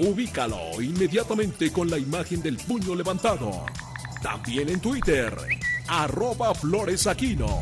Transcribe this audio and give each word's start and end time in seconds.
Ubícalo 0.00 0.80
inmediatamente 0.80 1.70
con 1.70 1.90
la 1.90 1.98
imagen 1.98 2.40
del 2.40 2.56
puño 2.56 2.94
levantado. 2.94 3.66
También 4.22 4.70
en 4.70 4.80
Twitter, 4.80 5.36
arroba 5.88 6.54
floresaquino. 6.54 7.60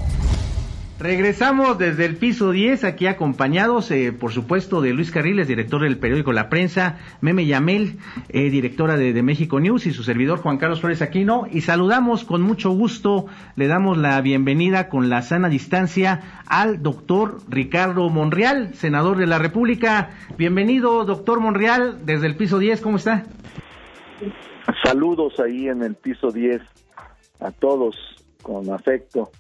Regresamos 1.01 1.79
desde 1.79 2.07
el 2.07 2.17
piso 2.17 2.51
10, 2.51 2.83
aquí 2.83 3.07
acompañados, 3.07 3.89
eh, 3.93 4.13
por 4.13 4.33
supuesto, 4.33 4.81
de 4.81 4.93
Luis 4.93 5.13
Carriles, 5.13 5.47
director 5.47 5.83
del 5.83 5.97
periódico 5.97 6.33
La 6.33 6.49
Prensa, 6.49 6.99
Meme 7.21 7.47
Yamel, 7.47 7.99
eh, 8.31 8.51
directora 8.51 8.97
de, 8.97 9.23
México 9.23 9.61
News, 9.61 9.87
y 9.87 9.93
su 9.93 10.03
servidor 10.03 10.41
Juan 10.41 10.59
Carlos 10.59 10.81
Flores 10.81 11.01
Aquino. 11.01 11.47
Y 11.53 11.61
saludamos 11.61 12.25
con 12.25 12.43
mucho 12.43 12.71
gusto, 12.71 13.27
le 13.55 13.69
damos 13.69 13.97
la 13.97 14.21
bienvenida 14.23 14.89
con 14.89 15.09
la 15.09 15.23
sana 15.23 15.49
distancia 15.49 16.43
al 16.49 16.83
doctor 16.83 17.39
Ricardo 17.49 18.09
Monreal, 18.09 18.75
senador 18.75 19.19
de 19.19 19.29
la 19.29 19.39
República. 19.39 20.11
Bienvenido, 20.37 21.05
doctor 21.05 21.39
Monreal, 21.39 22.05
desde 22.07 22.27
el 22.27 22.35
piso 22.35 22.59
10, 22.59 22.81
¿cómo 22.81 22.97
está? 22.97 23.23
Saludos 24.83 25.39
ahí 25.39 25.69
en 25.69 25.85
el 25.85 25.95
piso 25.95 26.33
10 26.33 26.61
a 27.39 27.53
todos 27.53 27.95
con 28.43 28.69
afecto. 28.73 29.31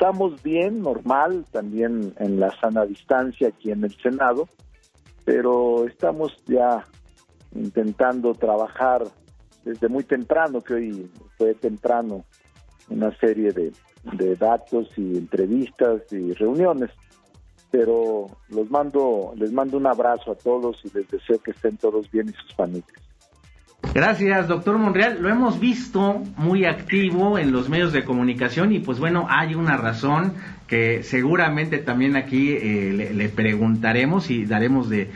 Estamos 0.00 0.40
bien, 0.44 0.80
normal, 0.80 1.44
también 1.50 2.14
en 2.20 2.38
la 2.38 2.56
sana 2.60 2.86
distancia 2.86 3.48
aquí 3.48 3.72
en 3.72 3.82
el 3.82 3.92
Senado, 4.00 4.48
pero 5.24 5.88
estamos 5.88 6.32
ya 6.46 6.86
intentando 7.52 8.32
trabajar 8.32 9.02
desde 9.64 9.88
muy 9.88 10.04
temprano, 10.04 10.60
que 10.60 10.74
hoy 10.74 11.10
fue 11.36 11.54
temprano, 11.54 12.24
una 12.88 13.10
serie 13.18 13.50
de, 13.50 13.72
de 14.12 14.36
datos 14.36 14.88
y 14.96 15.18
entrevistas 15.18 16.02
y 16.12 16.32
reuniones. 16.34 16.90
Pero 17.72 18.26
los 18.50 18.70
mando, 18.70 19.32
les 19.34 19.50
mando 19.50 19.78
un 19.78 19.88
abrazo 19.88 20.30
a 20.30 20.36
todos 20.36 20.80
y 20.84 20.96
les 20.96 21.10
deseo 21.10 21.40
que 21.40 21.50
estén 21.50 21.76
todos 21.76 22.08
bien 22.08 22.28
y 22.28 22.32
sus 22.34 22.54
familias. 22.54 23.07
Gracias, 23.94 24.48
doctor 24.48 24.76
Monreal. 24.76 25.22
Lo 25.22 25.28
hemos 25.28 25.60
visto 25.60 26.22
muy 26.36 26.64
activo 26.64 27.38
en 27.38 27.52
los 27.52 27.68
medios 27.68 27.92
de 27.92 28.04
comunicación 28.04 28.72
y 28.72 28.80
pues 28.80 28.98
bueno, 28.98 29.26
hay 29.30 29.54
una 29.54 29.76
razón 29.76 30.34
que 30.66 31.02
seguramente 31.02 31.78
también 31.78 32.16
aquí 32.16 32.50
eh, 32.50 33.12
le, 33.14 33.28
preguntaremos 33.28 34.30
y 34.30 34.44
daremos 34.44 34.88
de, 34.90 35.10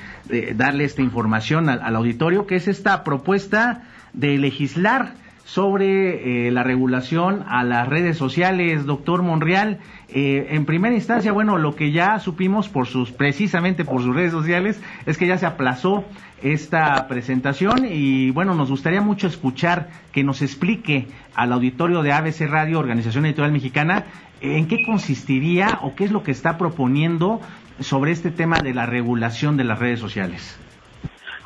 darle 0.54 0.84
esta 0.84 1.02
información 1.02 1.68
al, 1.68 1.94
auditorio, 1.94 2.46
que 2.46 2.56
es 2.56 2.68
esta 2.68 3.04
propuesta 3.04 3.82
de 4.12 4.38
legislar 4.38 5.14
sobre 5.44 6.46
eh, 6.46 6.50
la 6.50 6.62
regulación 6.62 7.44
a 7.48 7.64
las 7.64 7.88
redes 7.88 8.16
sociales, 8.16 8.86
doctor 8.86 9.22
Monreal. 9.22 9.80
Eh, 10.08 10.48
en 10.50 10.64
primera 10.64 10.94
instancia, 10.94 11.32
bueno, 11.32 11.58
lo 11.58 11.74
que 11.74 11.92
ya 11.92 12.18
supimos 12.18 12.68
por 12.68 12.86
sus, 12.86 13.12
precisamente 13.12 13.84
por 13.84 14.02
sus 14.02 14.14
redes 14.14 14.32
sociales, 14.32 14.80
es 15.06 15.18
que 15.18 15.26
ya 15.26 15.38
se 15.38 15.46
aplazó 15.46 16.04
esta 16.42 17.06
presentación 17.06 17.86
y 17.88 18.30
bueno, 18.30 18.54
nos 18.54 18.68
gustaría 18.68 19.00
mucho 19.00 19.26
escuchar 19.26 19.90
que 20.12 20.24
nos 20.24 20.42
explique 20.42 21.06
al 21.34 21.52
auditorio 21.52 22.02
de 22.02 22.12
ABC 22.12 22.48
Radio, 22.48 22.78
Organización 22.78 23.26
Editorial 23.26 23.52
Mexicana, 23.52 24.04
en 24.40 24.66
qué 24.66 24.84
consistiría 24.84 25.78
o 25.82 25.94
qué 25.94 26.04
es 26.04 26.10
lo 26.10 26.22
que 26.22 26.32
está 26.32 26.58
proponiendo 26.58 27.40
sobre 27.80 28.10
este 28.10 28.30
tema 28.30 28.58
de 28.58 28.74
la 28.74 28.86
regulación 28.86 29.56
de 29.56 29.64
las 29.64 29.78
redes 29.78 30.00
sociales. 30.00 30.58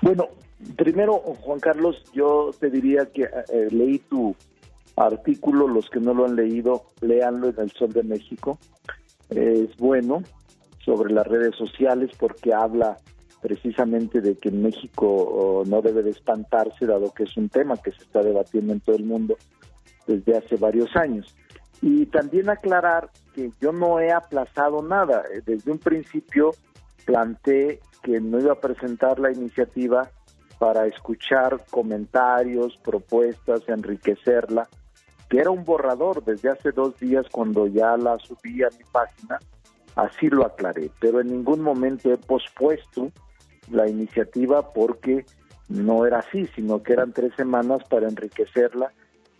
Bueno, 0.00 0.28
primero, 0.77 1.19
Juan 1.19 1.61
Carlos, 1.61 2.03
yo 2.12 2.50
te 2.59 2.71
diría 2.71 3.06
que 3.06 3.25
eh, 3.25 3.69
leí 3.71 3.99
tu 3.99 4.34
artículo, 4.97 5.69
los 5.69 5.91
que 5.91 6.00
no 6.00 6.15
lo 6.15 6.25
han 6.25 6.37
leído, 6.37 6.87
léanlo 7.00 7.49
en 7.49 7.59
El 7.59 7.71
Sol 7.72 7.93
de 7.93 8.03
México. 8.03 8.59
es 9.31 9.77
bueno 9.77 10.22
sobre 10.84 11.12
las 11.12 11.27
redes 11.27 11.55
sociales 11.56 12.11
porque 12.19 12.55
habla 12.55 12.97
precisamente 13.43 14.21
de 14.21 14.37
que 14.37 14.50
México 14.50 15.62
no 15.67 15.83
debe 15.83 16.03
de 16.03 16.11
espantarse, 16.11 16.87
dado 16.87 17.12
que 17.12 17.25
es 17.25 17.37
un 17.37 17.49
tema 17.49 17.77
que 17.77 17.93
se 17.93 18.03
está 18.03 18.23
debatiendo 18.23 18.73
en 18.73 18.81
todo 18.81 18.97
el 18.97 19.05
mundo 19.05 19.37
desde 20.06 20.37
hace 20.37 20.56
varios 20.56 20.94
años. 20.97 21.34
Y 21.83 22.06
también 22.06 22.49
aclarar 22.49 23.11
que 23.34 23.53
yo 23.61 23.73
no 23.73 24.00
he 24.00 24.11
aplazado 24.11 24.83
nada. 24.83 25.23
Desde 25.44 25.71
un 25.71 25.78
principio 25.78 26.53
planteé 27.05 27.81
que 28.03 28.21
no 28.21 28.41
iba 28.41 28.53
a 28.53 28.61
presentar 28.61 29.19
la 29.19 29.31
iniciativa 29.31 30.11
para 30.59 30.87
escuchar 30.87 31.65
comentarios, 31.71 32.77
propuestas, 32.83 33.69
enriquecerla, 33.69 34.69
que 35.28 35.39
era 35.39 35.50
un 35.50 35.65
borrador 35.65 36.25
desde 36.25 36.50
hace 36.50 36.72
dos 36.72 36.99
días 36.99 37.27
cuando 37.31 37.67
ya 37.67 37.97
la 37.97 38.19
subí 38.19 38.62
a 38.62 38.69
mi 38.71 38.84
página, 38.91 39.39
así 39.97 40.28
lo 40.28 40.47
aclaré, 40.47 40.91
pero 41.00 41.21
en 41.21 41.28
ningún 41.28 41.61
momento 41.61 42.12
he 42.12 42.17
pospuesto 42.17 43.11
la 43.71 43.89
iniciativa 43.89 44.72
porque 44.72 45.27
no 45.69 46.06
era 46.06 46.21
así, 46.21 46.47
sino 46.55 46.83
que 46.83 46.93
eran 46.93 47.12
tres 47.12 47.34
semanas 47.37 47.83
para 47.88 48.09
enriquecerla 48.09 48.93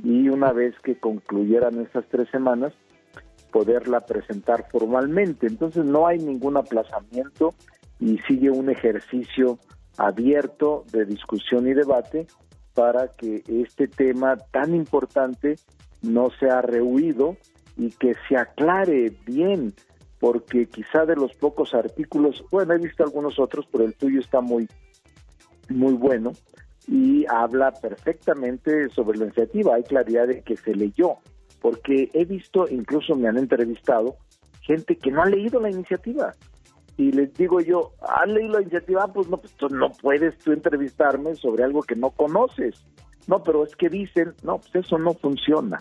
y 0.03 0.28
una 0.28 0.53
vez 0.53 0.75
que 0.81 0.98
concluyeran 0.98 1.81
esas 1.81 2.04
tres 2.09 2.28
semanas, 2.31 2.72
poderla 3.53 4.00
presentar 4.00 4.66
formalmente. 4.71 5.47
Entonces 5.47 5.84
no 5.84 6.06
hay 6.06 6.19
ningún 6.19 6.56
aplazamiento 6.56 7.54
y 8.00 8.19
sigue 8.27 8.50
un 8.50 8.69
ejercicio 8.69 9.59
abierto 9.96 10.84
de 10.92 11.04
discusión 11.04 11.66
y 11.68 11.74
debate 11.74 12.26
para 12.74 13.08
que 13.08 13.42
este 13.48 13.88
tema 13.88 14.36
tan 14.36 14.74
importante 14.74 15.56
no 16.02 16.30
sea 16.38 16.60
rehuido 16.62 17.36
y 17.76 17.90
que 17.90 18.14
se 18.28 18.36
aclare 18.36 19.10
bien 19.26 19.74
porque 20.18 20.66
quizá 20.66 21.04
de 21.04 21.16
los 21.16 21.34
pocos 21.34 21.74
artículos, 21.74 22.42
bueno, 22.50 22.74
he 22.74 22.78
visto 22.78 23.04
algunos 23.04 23.38
otros, 23.38 23.66
pero 23.70 23.84
el 23.84 23.94
tuyo 23.94 24.20
está 24.20 24.40
muy, 24.40 24.68
muy 25.68 25.92
bueno 25.92 26.32
y 26.88 27.26
habla 27.28 27.72
perfectamente 27.72 28.88
sobre 28.90 29.18
la 29.18 29.24
iniciativa. 29.26 29.74
Hay 29.74 29.82
claridad 29.82 30.28
de 30.28 30.42
que 30.42 30.56
se 30.56 30.74
leyó, 30.74 31.16
porque 31.60 32.10
he 32.14 32.24
visto, 32.24 32.66
incluso 32.68 33.14
me 33.14 33.28
han 33.28 33.36
entrevistado, 33.36 34.16
gente 34.62 34.96
que 34.96 35.10
no 35.10 35.22
ha 35.22 35.26
leído 35.26 35.60
la 35.60 35.70
iniciativa. 35.70 36.32
Y 36.96 37.12
les 37.12 37.32
digo 37.34 37.60
yo, 37.60 37.92
¿han 38.08 38.32
leído 38.32 38.54
la 38.54 38.62
iniciativa? 38.62 39.06
Pues 39.12 39.28
no, 39.28 39.36
pues 39.36 39.54
no 39.70 39.92
puedes 39.92 40.38
tú 40.38 40.52
entrevistarme 40.52 41.34
sobre 41.34 41.64
algo 41.64 41.82
que 41.82 41.94
no 41.94 42.10
conoces. 42.10 42.86
No, 43.26 43.42
pero 43.42 43.64
es 43.64 43.76
que 43.76 43.88
dicen, 43.88 44.34
no, 44.42 44.58
pues 44.58 44.86
eso 44.86 44.98
no 44.98 45.12
funciona. 45.12 45.78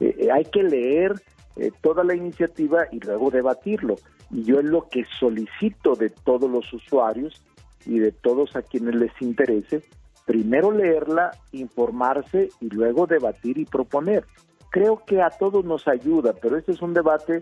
Eh, 0.00 0.14
eh, 0.18 0.28
hay 0.30 0.44
que 0.44 0.62
leer 0.62 1.14
eh, 1.56 1.70
toda 1.80 2.04
la 2.04 2.14
iniciativa 2.14 2.86
y 2.92 3.00
luego 3.00 3.30
debatirlo. 3.30 3.96
Y 4.30 4.42
yo 4.44 4.58
es 4.58 4.66
lo 4.66 4.88
que 4.88 5.04
solicito 5.18 5.94
de 5.94 6.10
todos 6.10 6.50
los 6.50 6.70
usuarios 6.72 7.42
y 7.86 7.98
de 7.98 8.12
todos 8.12 8.54
a 8.56 8.62
quienes 8.62 8.96
les 8.96 9.12
interese, 9.20 9.82
primero 10.26 10.70
leerla, 10.70 11.30
informarse 11.52 12.50
y 12.60 12.68
luego 12.68 13.06
debatir 13.06 13.56
y 13.58 13.64
proponer. 13.64 14.24
Creo 14.70 15.02
que 15.06 15.22
a 15.22 15.30
todos 15.30 15.64
nos 15.64 15.88
ayuda, 15.88 16.34
pero 16.34 16.58
este 16.58 16.72
es 16.72 16.82
un 16.82 16.92
debate 16.92 17.40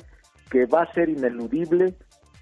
que 0.50 0.66
va 0.66 0.82
a 0.82 0.92
ser 0.92 1.08
ineludible, 1.08 1.94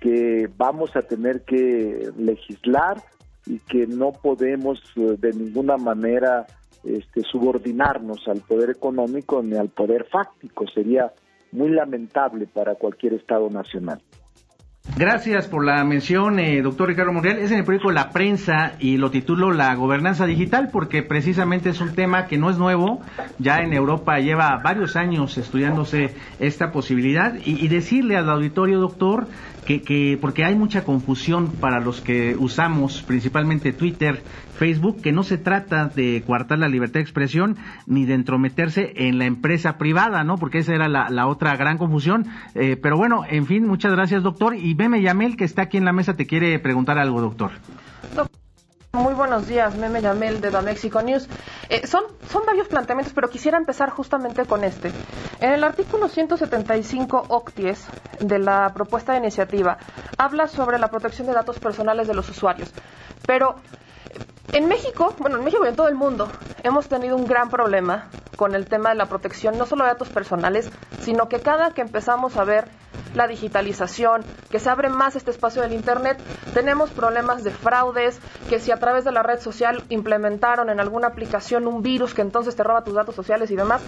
que 0.04 0.50
vamos 0.58 0.94
a 0.96 1.00
tener 1.00 1.44
que 1.46 2.10
legislar 2.18 2.98
y 3.46 3.58
que 3.60 3.86
no 3.86 4.12
podemos 4.12 4.78
eh, 4.96 5.16
de 5.18 5.32
ninguna 5.32 5.78
manera 5.78 6.44
este, 6.84 7.22
subordinarnos 7.22 8.28
al 8.28 8.42
poder 8.42 8.68
económico 8.68 9.42
ni 9.42 9.56
al 9.56 9.70
poder 9.70 10.04
fáctico. 10.12 10.66
Sería 10.68 11.10
muy 11.52 11.70
lamentable 11.70 12.46
para 12.46 12.74
cualquier 12.74 13.14
Estado 13.14 13.48
nacional. 13.48 14.02
Gracias 14.96 15.48
por 15.48 15.64
la 15.64 15.82
mención, 15.82 16.38
eh, 16.38 16.60
doctor 16.62 16.88
Ricardo 16.88 17.12
Monreal. 17.12 17.38
Es 17.38 17.50
en 17.50 17.58
el 17.58 17.64
periódico 17.64 17.90
La 17.90 18.10
Prensa 18.10 18.74
y 18.78 18.96
lo 18.98 19.10
titulo 19.10 19.50
La 19.50 19.74
gobernanza 19.74 20.24
digital 20.26 20.68
porque 20.70 21.02
precisamente 21.02 21.70
es 21.70 21.80
un 21.80 21.94
tema 21.94 22.26
que 22.26 22.38
no 22.38 22.48
es 22.48 22.58
nuevo. 22.58 23.00
Ya 23.38 23.60
en 23.60 23.72
Europa 23.72 24.18
lleva 24.18 24.60
varios 24.62 24.94
años 24.94 25.36
estudiándose 25.36 26.14
esta 26.38 26.70
posibilidad 26.70 27.34
y, 27.44 27.64
y 27.64 27.68
decirle 27.68 28.16
al 28.16 28.30
auditorio, 28.30 28.78
doctor, 28.78 29.26
que, 29.66 29.82
que, 29.82 30.18
porque 30.20 30.44
hay 30.44 30.54
mucha 30.54 30.84
confusión 30.84 31.48
para 31.48 31.80
los 31.80 32.00
que 32.00 32.36
usamos 32.38 33.02
principalmente 33.02 33.72
Twitter, 33.72 34.22
Facebook, 34.56 35.00
que 35.02 35.12
no 35.12 35.22
se 35.22 35.38
trata 35.38 35.88
de 35.88 36.22
coartar 36.26 36.58
la 36.58 36.68
libertad 36.68 36.94
de 36.94 37.00
expresión 37.00 37.56
ni 37.86 38.04
de 38.04 38.14
entrometerse 38.14 38.92
en 38.96 39.18
la 39.18 39.26
empresa 39.26 39.78
privada, 39.78 40.24
¿no? 40.24 40.36
Porque 40.36 40.58
esa 40.58 40.74
era 40.74 40.88
la, 40.88 41.26
otra 41.26 41.56
gran 41.56 41.78
confusión. 41.78 42.26
Eh, 42.54 42.76
pero 42.80 42.96
bueno, 42.96 43.22
en 43.28 43.46
fin, 43.46 43.66
muchas 43.66 43.92
gracias, 43.92 44.22
doctor. 44.22 44.56
Y 44.56 44.74
Beme 44.74 45.02
Yamel, 45.02 45.36
que 45.36 45.44
está 45.44 45.62
aquí 45.62 45.76
en 45.76 45.84
la 45.84 45.92
mesa, 45.92 46.14
te 46.14 46.26
quiere 46.26 46.58
preguntar 46.58 46.98
algo, 46.98 47.20
doctor. 47.20 47.52
Muy 48.94 49.12
buenos 49.14 49.48
días, 49.48 49.74
Meme 49.74 50.00
Yamel 50.00 50.40
de 50.40 50.52
Mexico 50.62 51.02
News. 51.02 51.26
Eh, 51.68 51.84
son, 51.84 52.04
son 52.30 52.46
varios 52.46 52.68
planteamientos, 52.68 53.12
pero 53.12 53.28
quisiera 53.28 53.58
empezar 53.58 53.90
justamente 53.90 54.44
con 54.44 54.62
este. 54.62 54.92
En 55.40 55.50
el 55.50 55.64
artículo 55.64 56.08
175 56.08 57.24
OCTIES 57.26 57.88
de 58.20 58.38
la 58.38 58.70
propuesta 58.72 59.10
de 59.10 59.18
iniciativa 59.18 59.78
habla 60.16 60.46
sobre 60.46 60.78
la 60.78 60.92
protección 60.92 61.26
de 61.26 61.32
datos 61.32 61.58
personales 61.58 62.06
de 62.06 62.14
los 62.14 62.28
usuarios. 62.28 62.72
Pero 63.26 63.56
en 64.52 64.68
México, 64.68 65.14
bueno, 65.18 65.38
en 65.38 65.44
México 65.44 65.64
y 65.64 65.68
en 65.68 65.76
todo 65.76 65.88
el 65.88 65.94
mundo, 65.94 66.28
hemos 66.62 66.88
tenido 66.88 67.16
un 67.16 67.26
gran 67.26 67.50
problema 67.50 68.08
con 68.36 68.54
el 68.54 68.66
tema 68.66 68.90
de 68.90 68.96
la 68.96 69.06
protección, 69.06 69.56
no 69.58 69.66
solo 69.66 69.84
de 69.84 69.90
datos 69.90 70.08
personales, 70.08 70.70
sino 71.00 71.28
que 71.28 71.40
cada 71.40 71.70
que 71.72 71.82
empezamos 71.82 72.36
a 72.36 72.44
ver 72.44 72.68
la 73.14 73.26
digitalización, 73.28 74.24
que 74.50 74.58
se 74.58 74.68
abre 74.68 74.88
más 74.88 75.16
este 75.16 75.30
espacio 75.30 75.62
del 75.62 75.72
Internet, 75.72 76.20
tenemos 76.52 76.90
problemas 76.90 77.44
de 77.44 77.50
fraudes, 77.50 78.18
que 78.48 78.58
si 78.58 78.72
a 78.72 78.76
través 78.76 79.04
de 79.04 79.12
la 79.12 79.22
red 79.22 79.40
social 79.40 79.84
implementaron 79.88 80.68
en 80.68 80.80
alguna 80.80 81.08
aplicación 81.08 81.66
un 81.66 81.82
virus 81.82 82.12
que 82.12 82.22
entonces 82.22 82.56
te 82.56 82.62
roba 82.62 82.84
tus 82.84 82.94
datos 82.94 83.14
sociales 83.14 83.50
y 83.50 83.56
demás. 83.56 83.82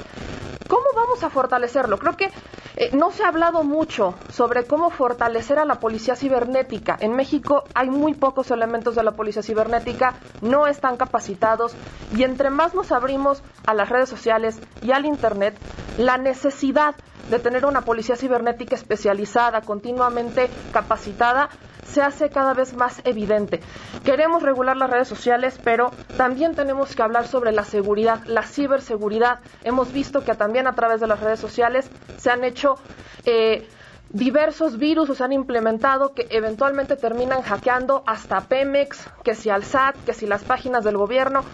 ¿Cómo 0.68 0.86
vamos 0.94 1.22
a 1.22 1.30
fortalecerlo? 1.30 1.98
Creo 1.98 2.16
que 2.16 2.30
eh, 2.78 2.90
no 2.92 3.10
se 3.10 3.24
ha 3.24 3.28
hablado 3.28 3.62
mucho 3.62 4.14
sobre 4.30 4.64
cómo 4.64 4.90
fortalecer 4.90 5.58
a 5.58 5.64
la 5.64 5.76
policía 5.76 6.16
cibernética. 6.16 6.96
En 7.00 7.14
México 7.14 7.64
hay 7.74 7.88
muy 7.88 8.14
pocos 8.14 8.50
elementos 8.50 8.96
de 8.96 9.02
la 9.02 9.12
policía 9.12 9.42
cibernética, 9.42 10.14
no 10.46 10.66
están 10.66 10.96
capacitados 10.96 11.74
y 12.16 12.22
entre 12.22 12.50
más 12.50 12.74
nos 12.74 12.92
abrimos 12.92 13.42
a 13.66 13.74
las 13.74 13.88
redes 13.88 14.08
sociales 14.08 14.60
y 14.82 14.92
al 14.92 15.06
Internet, 15.06 15.58
la 15.98 16.18
necesidad 16.18 16.94
de 17.30 17.38
tener 17.38 17.66
una 17.66 17.82
policía 17.82 18.16
cibernética 18.16 18.76
especializada, 18.76 19.60
continuamente 19.62 20.48
capacitada, 20.72 21.48
se 21.84 22.02
hace 22.02 22.30
cada 22.30 22.54
vez 22.54 22.74
más 22.74 23.00
evidente. 23.04 23.60
Queremos 24.04 24.42
regular 24.42 24.76
las 24.76 24.90
redes 24.90 25.08
sociales, 25.08 25.58
pero 25.62 25.90
también 26.16 26.54
tenemos 26.54 26.94
que 26.94 27.02
hablar 27.02 27.26
sobre 27.26 27.52
la 27.52 27.64
seguridad, 27.64 28.22
la 28.26 28.42
ciberseguridad. 28.42 29.40
Hemos 29.64 29.92
visto 29.92 30.24
que 30.24 30.34
también 30.34 30.66
a 30.66 30.74
través 30.74 31.00
de 31.00 31.06
las 31.06 31.20
redes 31.20 31.40
sociales 31.40 31.88
se 32.18 32.30
han 32.30 32.44
hecho 32.44 32.76
eh, 33.24 33.68
diversos 34.10 34.78
virus, 34.78 35.16
se 35.16 35.24
han 35.24 35.32
implementado 35.32 36.14
que 36.14 36.26
eventualmente 36.30 36.96
terminan 36.96 37.42
hackeando 37.42 38.02
hasta 38.06 38.42
Pemex, 38.42 39.08
que 39.24 39.34
si 39.34 39.50
al 39.50 39.64
SAT, 39.64 39.96
que 40.04 40.14
si 40.14 40.26
las 40.26 40.44
páginas 40.44 40.84
del 40.84 40.96
gobierno. 40.96 41.44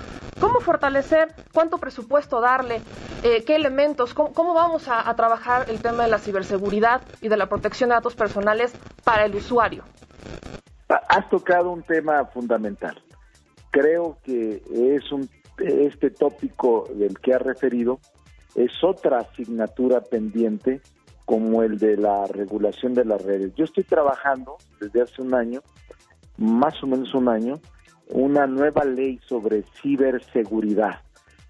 ¿Cómo 0.40 0.60
fortalecer? 0.60 1.34
¿Cuánto 1.52 1.78
presupuesto 1.78 2.40
darle? 2.40 2.80
Eh, 3.22 3.44
¿Qué 3.44 3.54
elementos? 3.54 4.14
¿Cómo, 4.14 4.54
vamos 4.54 4.88
a 4.88 5.14
trabajar 5.14 5.70
el 5.70 5.80
tema 5.80 6.04
de 6.04 6.10
la 6.10 6.18
ciberseguridad 6.18 7.02
y 7.20 7.28
de 7.28 7.36
la 7.36 7.48
protección 7.48 7.90
de 7.90 7.94
datos 7.94 8.16
personales 8.16 8.74
para 9.04 9.24
el 9.24 9.34
usuario? 9.36 9.84
Has 10.88 11.28
tocado 11.30 11.70
un 11.70 11.82
tema 11.82 12.24
fundamental. 12.26 13.00
Creo 13.70 14.18
que 14.24 14.62
es 14.72 15.10
un 15.12 15.28
este 15.58 16.10
tópico 16.10 16.88
del 16.94 17.18
que 17.18 17.34
has 17.34 17.42
referido 17.42 18.00
es 18.54 18.72
otra 18.82 19.18
asignatura 19.18 20.00
pendiente 20.00 20.80
como 21.24 21.62
el 21.62 21.78
de 21.78 21.96
la 21.96 22.26
regulación 22.26 22.94
de 22.94 23.04
las 23.04 23.22
redes. 23.22 23.54
Yo 23.54 23.64
estoy 23.64 23.84
trabajando 23.84 24.56
desde 24.80 25.02
hace 25.02 25.22
un 25.22 25.34
año, 25.34 25.62
más 26.36 26.82
o 26.82 26.86
menos 26.86 27.14
un 27.14 27.28
año, 27.28 27.60
una 28.08 28.46
nueva 28.46 28.84
ley 28.84 29.20
sobre 29.26 29.64
ciberseguridad. 29.80 31.00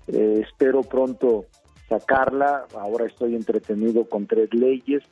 Eh, 0.08 0.44
espero 0.46 0.82
pronto 0.82 1.46
sacarla, 1.88 2.66
ahora 2.74 3.06
estoy 3.06 3.34
entretenido 3.34 4.08
con 4.08 4.26
tres 4.26 4.52
leyes, 4.52 5.02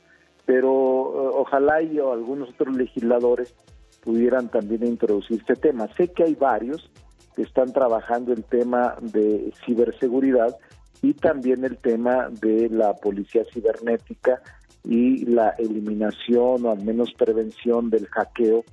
pero 0.46 0.60
eh, 0.60 1.30
ojalá 1.34 1.82
y 1.82 1.98
algunos 1.98 2.50
otros 2.50 2.76
legisladores 2.76 3.54
pudieran 4.02 4.48
también 4.48 4.86
introducir 4.86 5.40
este 5.40 5.56
tema. 5.56 5.88
Sé 5.96 6.08
que 6.08 6.24
hay 6.24 6.34
varios 6.34 6.90
que 7.36 7.42
están 7.42 7.72
trabajando 7.72 8.32
el 8.32 8.44
tema 8.44 8.96
de 9.00 9.52
ciberseguridad 9.64 10.56
y 11.02 11.14
también 11.14 11.64
el 11.64 11.79
tema 11.79 12.29
de 12.31 12.69
la 12.69 12.94
policía 12.94 13.44
cibernética 13.52 14.43
y 14.85 15.25
la 15.26 15.50
eliminación 15.50 16.67
o 16.67 16.70
al 16.70 16.82
menos 16.82 17.12
prevención 17.14 17.91
del 17.91 18.06
hackeo 18.06 18.64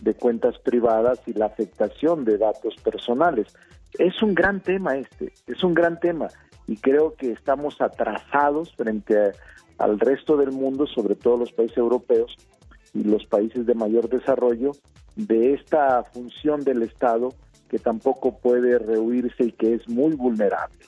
de 0.00 0.14
cuentas 0.14 0.58
privadas 0.58 1.20
y 1.26 1.32
la 1.32 1.46
afectación 1.46 2.24
de 2.24 2.38
datos 2.38 2.74
personales. 2.82 3.46
Es 3.98 4.22
un 4.22 4.34
gran 4.34 4.60
tema 4.60 4.96
este, 4.96 5.32
es 5.46 5.62
un 5.62 5.74
gran 5.74 6.00
tema 6.00 6.28
y 6.66 6.76
creo 6.76 7.14
que 7.14 7.32
estamos 7.32 7.80
atrasados 7.80 8.74
frente 8.76 9.32
al 9.78 9.98
resto 9.98 10.36
del 10.36 10.52
mundo, 10.52 10.86
sobre 10.86 11.14
todo 11.14 11.38
los 11.38 11.52
países 11.52 11.76
europeos, 11.76 12.36
y 12.94 13.04
los 13.04 13.24
países 13.26 13.66
de 13.66 13.74
mayor 13.74 14.08
desarrollo 14.08 14.72
de 15.16 15.54
esta 15.54 16.04
función 16.04 16.62
del 16.62 16.82
Estado 16.82 17.30
que 17.68 17.78
tampoco 17.78 18.38
puede 18.38 18.78
rehuirse 18.78 19.44
y 19.44 19.52
que 19.52 19.74
es 19.74 19.88
muy 19.88 20.14
vulnerable. 20.14 20.78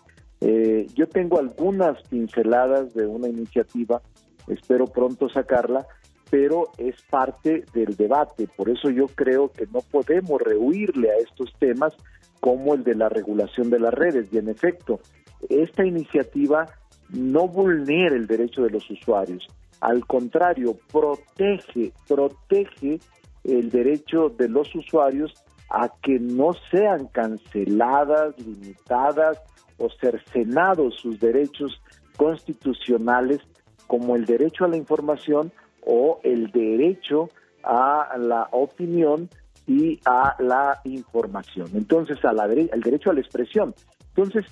Eh, 0.40 0.86
yo 0.94 1.08
tengo 1.08 1.38
algunas 1.38 2.02
pinceladas 2.08 2.94
de 2.94 3.06
una 3.06 3.28
iniciativa, 3.28 4.02
espero 4.48 4.86
pronto 4.86 5.28
sacarla, 5.28 5.86
pero 6.30 6.70
es 6.78 6.96
parte 7.10 7.64
del 7.72 7.96
debate. 7.96 8.48
Por 8.56 8.68
eso 8.68 8.90
yo 8.90 9.06
creo 9.06 9.50
que 9.50 9.66
no 9.66 9.80
podemos 9.80 10.40
rehuirle 10.40 11.10
a 11.10 11.16
estos 11.16 11.52
temas 11.58 11.94
como 12.40 12.74
el 12.74 12.82
de 12.84 12.94
la 12.94 13.08
regulación 13.08 13.70
de 13.70 13.78
las 13.78 13.94
redes. 13.94 14.32
Y 14.32 14.38
en 14.38 14.48
efecto, 14.48 15.00
esta 15.48 15.84
iniciativa 15.84 16.66
no 17.10 17.48
vulnera 17.48 18.16
el 18.16 18.26
derecho 18.26 18.62
de 18.62 18.70
los 18.70 18.90
usuarios. 18.90 19.46
Al 19.80 20.06
contrario, 20.06 20.76
protege, 20.90 21.92
protege 22.08 22.98
el 23.44 23.70
derecho 23.70 24.30
de 24.30 24.48
los 24.48 24.74
usuarios 24.74 25.32
a 25.70 25.90
que 26.02 26.18
no 26.18 26.52
sean 26.70 27.06
canceladas, 27.08 28.34
limitadas 28.38 29.40
o 29.78 29.88
cercenados 30.00 30.96
sus 31.00 31.18
derechos 31.20 31.80
constitucionales 32.16 33.40
como 33.86 34.16
el 34.16 34.24
derecho 34.24 34.64
a 34.64 34.68
la 34.68 34.76
información 34.76 35.52
o 35.84 36.20
el 36.22 36.50
derecho 36.50 37.28
a 37.62 38.16
la 38.18 38.48
opinión 38.52 39.28
y 39.66 39.98
a 40.04 40.36
la 40.38 40.80
información. 40.84 41.68
Entonces, 41.74 42.22
a 42.24 42.32
la, 42.32 42.44
el 42.44 42.80
derecho 42.80 43.10
a 43.10 43.14
la 43.14 43.20
expresión. 43.20 43.74
Entonces, 44.14 44.44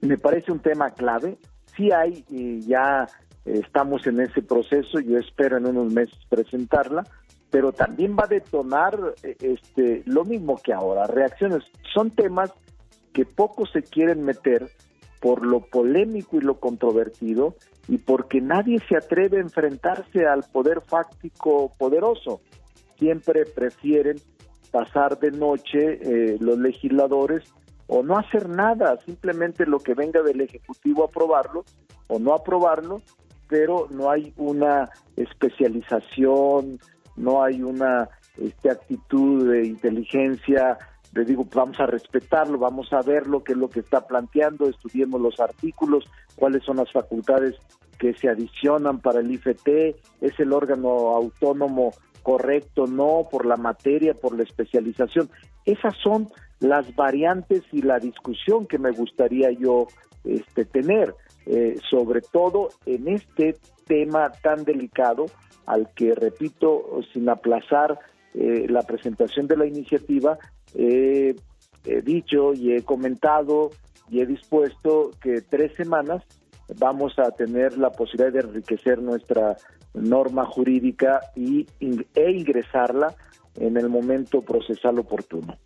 me 0.00 0.18
parece 0.18 0.52
un 0.52 0.60
tema 0.60 0.90
clave. 0.90 1.38
Sí 1.76 1.90
hay 1.92 2.24
eh, 2.30 2.60
ya 2.66 3.06
Estamos 3.46 4.04
en 4.08 4.20
ese 4.20 4.42
proceso, 4.42 4.98
yo 4.98 5.18
espero 5.18 5.58
en 5.58 5.66
unos 5.66 5.92
meses 5.92 6.18
presentarla, 6.28 7.04
pero 7.48 7.70
también 7.70 8.16
va 8.18 8.24
a 8.24 8.26
detonar 8.26 9.14
eh, 9.22 9.36
este, 9.40 10.02
lo 10.04 10.24
mismo 10.24 10.56
que 10.56 10.72
ahora, 10.72 11.06
reacciones. 11.06 11.62
Son 11.94 12.10
temas 12.10 12.52
que 13.16 13.24
poco 13.24 13.64
se 13.64 13.82
quieren 13.82 14.22
meter 14.26 14.68
por 15.22 15.46
lo 15.46 15.60
polémico 15.60 16.36
y 16.36 16.42
lo 16.42 16.60
controvertido 16.60 17.54
y 17.88 17.96
porque 17.96 18.42
nadie 18.42 18.78
se 18.90 18.94
atreve 18.94 19.38
a 19.38 19.40
enfrentarse 19.40 20.26
al 20.26 20.44
poder 20.52 20.82
fáctico 20.82 21.72
poderoso. 21.78 22.42
Siempre 22.98 23.46
prefieren 23.46 24.18
pasar 24.70 25.18
de 25.18 25.30
noche 25.30 25.78
eh, 25.78 26.36
los 26.40 26.58
legisladores 26.58 27.42
o 27.86 28.02
no 28.02 28.18
hacer 28.18 28.50
nada, 28.50 28.98
simplemente 29.06 29.64
lo 29.64 29.78
que 29.78 29.94
venga 29.94 30.20
del 30.20 30.42
Ejecutivo 30.42 31.04
aprobarlo 31.04 31.64
o 32.08 32.18
no 32.18 32.34
aprobarlo 32.34 33.00
pero 33.48 33.86
no 33.90 34.10
hay 34.10 34.34
una 34.36 34.90
especialización, 35.16 36.78
no 37.16 37.42
hay 37.42 37.62
una 37.62 38.10
este, 38.36 38.70
actitud 38.70 39.50
de 39.50 39.68
inteligencia, 39.68 40.76
de 41.18 41.24
digo, 41.24 41.46
vamos 41.54 41.78
a 41.80 41.86
respetarlo, 41.86 42.58
vamos 42.58 42.92
a 42.92 43.02
ver 43.02 43.26
lo 43.26 43.42
que 43.42 43.52
es 43.52 43.58
lo 43.58 43.68
que 43.68 43.80
está 43.80 44.06
planteando, 44.06 44.68
estudiemos 44.68 45.20
los 45.20 45.40
artículos, 45.40 46.04
cuáles 46.36 46.62
son 46.64 46.76
las 46.76 46.90
facultades 46.92 47.54
que 47.98 48.14
se 48.14 48.28
adicionan 48.28 49.00
para 49.00 49.20
el 49.20 49.30
IFT, 49.30 49.68
es 50.20 50.38
el 50.38 50.52
órgano 50.52 51.16
autónomo 51.16 51.92
correcto, 52.22 52.86
no, 52.86 53.28
por 53.30 53.46
la 53.46 53.56
materia, 53.56 54.12
por 54.12 54.36
la 54.36 54.42
especialización. 54.42 55.30
Esas 55.64 55.94
son 56.02 56.28
las 56.60 56.94
variantes 56.94 57.62
y 57.72 57.82
la 57.82 57.98
discusión 57.98 58.66
que 58.66 58.78
me 58.78 58.90
gustaría 58.90 59.50
yo 59.52 59.86
este, 60.24 60.64
tener. 60.64 61.14
Eh, 61.46 61.78
sobre 61.88 62.22
todo 62.22 62.70
en 62.86 63.06
este 63.06 63.54
tema 63.86 64.32
tan 64.42 64.64
delicado 64.64 65.26
al 65.64 65.88
que, 65.94 66.12
repito, 66.12 67.00
sin 67.12 67.28
aplazar 67.28 68.00
eh, 68.34 68.66
la 68.68 68.82
presentación 68.82 69.46
de 69.46 69.56
la 69.56 69.64
iniciativa, 69.64 70.38
he 70.76 72.02
dicho 72.02 72.52
y 72.52 72.72
he 72.72 72.82
comentado 72.82 73.70
y 74.10 74.20
he 74.20 74.26
dispuesto 74.26 75.10
que 75.20 75.40
tres 75.40 75.74
semanas 75.76 76.22
vamos 76.78 77.18
a 77.18 77.30
tener 77.30 77.78
la 77.78 77.90
posibilidad 77.90 78.32
de 78.32 78.40
enriquecer 78.40 79.00
nuestra 79.00 79.56
norma 79.94 80.44
jurídica 80.44 81.20
y, 81.34 81.66
e 81.80 82.30
ingresarla 82.30 83.14
en 83.56 83.76
el 83.76 83.88
momento 83.88 84.42
procesal 84.42 84.98
oportuno. 84.98 85.56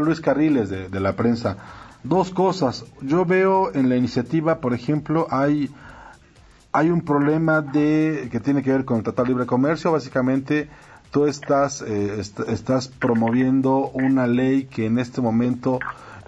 Luis 0.00 0.20
Carriles 0.20 0.68
de, 0.68 0.88
de 0.88 1.00
la 1.00 1.16
prensa. 1.16 1.56
Dos 2.04 2.30
cosas. 2.30 2.84
Yo 3.00 3.24
veo 3.24 3.72
en 3.74 3.88
la 3.88 3.96
iniciativa, 3.96 4.60
por 4.60 4.74
ejemplo, 4.74 5.26
hay, 5.30 5.70
hay 6.72 6.90
un 6.90 7.02
problema 7.02 7.62
de 7.62 8.28
que 8.30 8.40
tiene 8.40 8.62
que 8.62 8.72
ver 8.72 8.84
con 8.84 8.98
el 8.98 9.04
Tratado 9.04 9.24
de 9.24 9.30
Libre 9.30 9.46
Comercio, 9.46 9.92
básicamente 9.92 10.68
tú 11.12 11.26
estás, 11.26 11.82
eh, 11.82 12.20
estás 12.48 12.88
promoviendo 12.88 13.90
una 13.90 14.26
ley 14.26 14.64
que 14.64 14.86
en 14.86 14.98
este 14.98 15.20
momento 15.20 15.78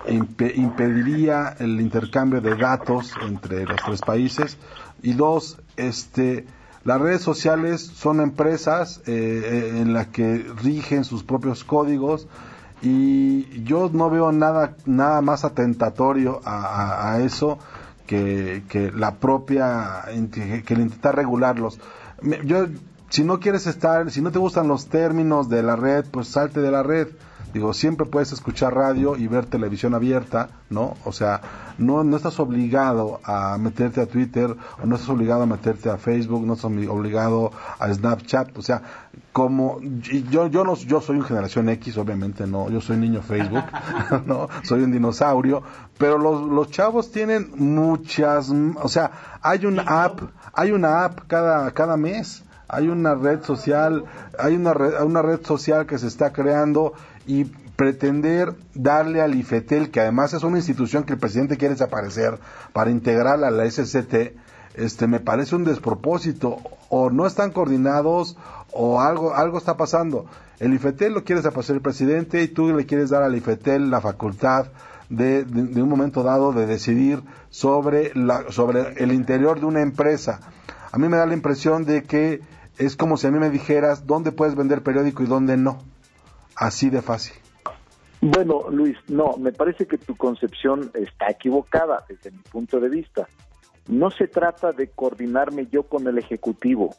impediría 0.06 1.56
el 1.58 1.80
intercambio 1.80 2.42
de 2.42 2.54
datos 2.54 3.14
entre 3.22 3.64
los 3.64 3.80
tres 3.82 4.02
países 4.02 4.58
y 5.02 5.14
dos, 5.14 5.58
este, 5.76 6.44
las 6.84 7.00
redes 7.00 7.22
sociales 7.22 7.80
son 7.80 8.20
empresas 8.20 9.00
eh, 9.06 9.72
eh, 9.74 9.80
en 9.80 9.94
las 9.94 10.08
que 10.08 10.46
rigen 10.62 11.04
sus 11.04 11.24
propios 11.24 11.64
códigos 11.64 12.28
y 12.82 13.62
yo 13.64 13.90
no 13.90 14.10
veo 14.10 14.32
nada 14.32 14.76
nada 14.84 15.22
más 15.22 15.46
atentatorio 15.46 16.42
a, 16.44 17.20
eso 17.24 17.58
que, 18.06 18.64
que, 18.68 18.92
la 18.92 19.14
propia 19.14 20.02
que 20.30 20.74
el 20.74 20.80
intentar 20.80 21.16
regularlos. 21.16 21.80
Yo 22.44 22.66
si 23.14 23.23
no 23.23 23.38
quieres 23.38 23.68
estar, 23.68 24.11
si 24.11 24.21
no 24.21 24.33
te 24.33 24.40
gustan 24.40 24.66
los 24.66 24.88
términos 24.88 25.49
de 25.49 25.62
la 25.62 25.76
red, 25.76 26.04
pues 26.11 26.26
salte 26.26 26.61
de 26.61 26.73
la 26.73 26.83
red. 26.83 27.06
Digo, 27.52 27.73
siempre 27.73 28.06
puedes 28.06 28.33
escuchar 28.33 28.75
radio 28.75 29.16
y 29.16 29.28
ver 29.28 29.47
televisión 29.47 29.94
abierta, 29.94 30.49
¿no? 30.68 30.97
O 31.04 31.12
sea, 31.12 31.40
no, 31.78 32.02
no 32.02 32.16
estás 32.16 32.40
obligado 32.40 33.21
a 33.23 33.56
meterte 33.56 34.00
a 34.00 34.06
Twitter, 34.06 34.56
o 34.83 34.87
no 34.87 34.97
estás 34.97 35.11
obligado 35.11 35.42
a 35.42 35.47
meterte 35.47 35.90
a 35.90 35.97
Facebook, 35.97 36.44
no 36.44 36.54
estás 36.54 36.73
obligado 36.88 37.52
a 37.78 37.94
Snapchat, 37.94 38.59
o 38.59 38.62
sea, 38.62 38.83
como 39.33 39.78
yo 39.80 40.49
yo 40.49 40.64
no 40.64 40.75
yo 40.75 41.00
soy 41.00 41.18
una 41.18 41.26
generación 41.26 41.68
X, 41.68 41.97
obviamente 41.97 42.49
no, 42.49 42.68
yo 42.68 42.80
soy 42.80 42.97
niño 42.97 43.23
Facebook, 43.23 43.62
no, 44.26 44.49
soy 44.64 44.83
un 44.83 44.90
dinosaurio, 44.90 45.62
pero 45.99 46.18
los, 46.18 46.50
los 46.50 46.68
chavos 46.73 47.12
tienen 47.12 47.52
muchas, 47.54 48.50
o 48.50 48.88
sea, 48.88 49.38
hay 49.40 49.66
una 49.66 49.85
app, 50.02 50.21
hay 50.52 50.73
una 50.73 51.04
app 51.04 51.28
cada 51.28 51.71
cada 51.71 51.97
mes 51.97 52.42
hay 52.68 52.88
una 52.88 53.14
red 53.14 53.42
social, 53.42 54.04
hay 54.38 54.56
una 54.56 54.75
red, 54.75 55.02
una 55.02 55.23
red 55.23 55.40
social 55.44 55.87
que 55.87 55.99
se 55.99 56.06
está 56.06 56.33
creando 56.33 56.94
y 57.26 57.44
pretender 57.44 58.54
darle 58.75 59.21
al 59.21 59.35
IFETEL, 59.35 59.90
que 59.90 60.00
además 60.00 60.33
es 60.35 60.42
una 60.42 60.59
institución 60.59 61.04
que 61.04 61.14
el 61.14 61.18
presidente 61.18 61.56
quiere 61.56 61.75
desaparecer, 61.75 62.38
para 62.73 62.90
integrarla 62.90 63.49
a 63.49 63.50
la 63.50 63.68
SCT, 63.71 64.37
este, 64.75 65.06
me 65.06 65.21
parece 65.21 65.56
un 65.56 65.64
despropósito. 65.64 66.59
O 66.88 67.11
no 67.11 67.26
están 67.26 67.50
coordinados 67.50 68.37
o 68.73 69.00
algo, 69.00 69.35
algo 69.35 69.59
está 69.59 69.76
pasando. 69.76 70.26
El 70.61 70.75
IFETEL 70.75 71.12
lo 71.12 71.25
quiere 71.25 71.40
desaparecer 71.40 71.76
el 71.76 71.83
presidente 71.83 72.42
y 72.42 72.49
tú 72.49 72.73
le 72.75 72.87
quieres 72.87 73.11
dar 73.11 73.23
al 73.23 73.35
IFETEL 73.35 73.90
la 73.90 74.00
facultad 74.00 74.66
de, 75.09 75.44
de, 75.44 75.83
un 75.83 75.88
momento 75.88 76.23
dado 76.23 76.52
de 76.52 76.66
decidir 76.66 77.23
sobre, 77.50 78.12
la, 78.14 78.50
sobre 78.50 78.94
el 79.02 79.12
interior 79.12 79.61
de 79.61 79.66
una 79.66 79.80
empresa. 79.83 80.40
A 80.94 80.96
mí 80.96 81.08
me 81.08 81.16
da 81.16 81.26
la 81.26 81.34
impresión 81.34 81.84
de 81.84 82.04
que 82.04 82.38
es 82.78 82.94
como 82.94 83.16
si 83.16 83.26
a 83.26 83.32
mí 83.32 83.40
me 83.40 83.50
dijeras 83.50 84.06
dónde 84.06 84.30
puedes 84.30 84.54
vender 84.54 84.84
periódico 84.84 85.24
y 85.24 85.26
dónde 85.26 85.56
no. 85.56 85.78
Así 86.54 86.88
de 86.88 87.02
fácil. 87.02 87.34
Bueno, 88.20 88.70
Luis, 88.70 88.96
no, 89.08 89.36
me 89.36 89.50
parece 89.50 89.86
que 89.86 89.98
tu 89.98 90.14
concepción 90.14 90.92
está 90.94 91.28
equivocada 91.30 92.04
desde 92.08 92.30
mi 92.30 92.38
punto 92.38 92.78
de 92.78 92.88
vista. 92.88 93.26
No 93.88 94.12
se 94.12 94.28
trata 94.28 94.70
de 94.70 94.86
coordinarme 94.86 95.66
yo 95.66 95.82
con 95.82 96.06
el 96.06 96.16
Ejecutivo. 96.16 96.94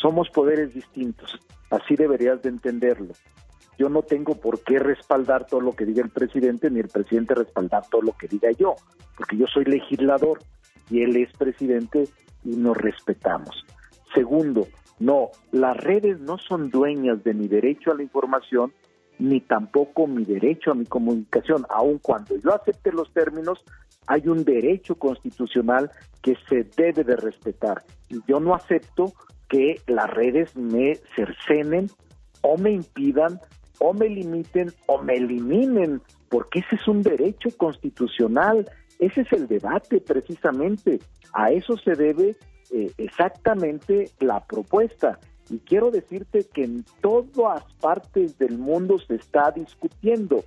Somos 0.00 0.30
poderes 0.30 0.72
distintos. 0.72 1.36
Así 1.68 1.96
deberías 1.96 2.42
de 2.42 2.50
entenderlo. 2.50 3.12
Yo 3.76 3.88
no 3.88 4.02
tengo 4.02 4.36
por 4.36 4.60
qué 4.62 4.78
respaldar 4.78 5.48
todo 5.48 5.62
lo 5.62 5.72
que 5.72 5.84
diga 5.84 6.04
el 6.04 6.10
presidente, 6.10 6.70
ni 6.70 6.78
el 6.78 6.88
presidente 6.88 7.34
respaldar 7.34 7.82
todo 7.90 8.02
lo 8.02 8.12
que 8.12 8.28
diga 8.28 8.52
yo, 8.52 8.76
porque 9.16 9.36
yo 9.36 9.46
soy 9.52 9.64
legislador 9.64 10.38
y 10.90 11.02
él 11.02 11.16
es 11.16 11.36
presidente 11.36 12.04
y 12.44 12.56
nos 12.56 12.76
respetamos. 12.76 13.64
Segundo, 14.14 14.68
no, 14.98 15.30
las 15.50 15.76
redes 15.76 16.20
no 16.20 16.38
son 16.38 16.70
dueñas 16.70 17.24
de 17.24 17.34
mi 17.34 17.48
derecho 17.48 17.90
a 17.90 17.94
la 17.94 18.02
información 18.02 18.72
ni 19.18 19.40
tampoco 19.40 20.06
mi 20.06 20.24
derecho 20.24 20.72
a 20.72 20.74
mi 20.74 20.84
comunicación. 20.84 21.64
Aun 21.70 21.98
cuando 21.98 22.36
yo 22.38 22.54
acepte 22.54 22.92
los 22.92 23.12
términos, 23.12 23.64
hay 24.06 24.26
un 24.26 24.44
derecho 24.44 24.96
constitucional 24.96 25.90
que 26.22 26.36
se 26.48 26.64
debe 26.76 27.04
de 27.04 27.16
respetar. 27.16 27.84
Y 28.08 28.20
yo 28.26 28.40
no 28.40 28.54
acepto 28.54 29.12
que 29.48 29.80
las 29.86 30.10
redes 30.10 30.56
me 30.56 30.96
cercenen 31.14 31.88
o 32.40 32.56
me 32.56 32.72
impidan 32.72 33.38
o 33.78 33.92
me 33.92 34.08
limiten 34.08 34.72
o 34.86 35.02
me 35.02 35.14
eliminen, 35.14 36.00
porque 36.28 36.60
ese 36.60 36.76
es 36.76 36.88
un 36.88 37.02
derecho 37.02 37.50
constitucional. 37.56 38.68
Ese 38.98 39.22
es 39.22 39.32
el 39.32 39.46
debate 39.46 40.00
precisamente. 40.00 41.00
A 41.32 41.50
eso 41.50 41.76
se 41.76 41.92
debe 41.92 42.36
eh, 42.70 42.92
exactamente 42.98 44.10
la 44.20 44.44
propuesta. 44.44 45.18
Y 45.50 45.58
quiero 45.58 45.90
decirte 45.90 46.46
que 46.52 46.64
en 46.64 46.84
todas 47.00 47.64
partes 47.80 48.38
del 48.38 48.58
mundo 48.58 48.98
se 48.98 49.16
está 49.16 49.50
discutiendo. 49.50 50.44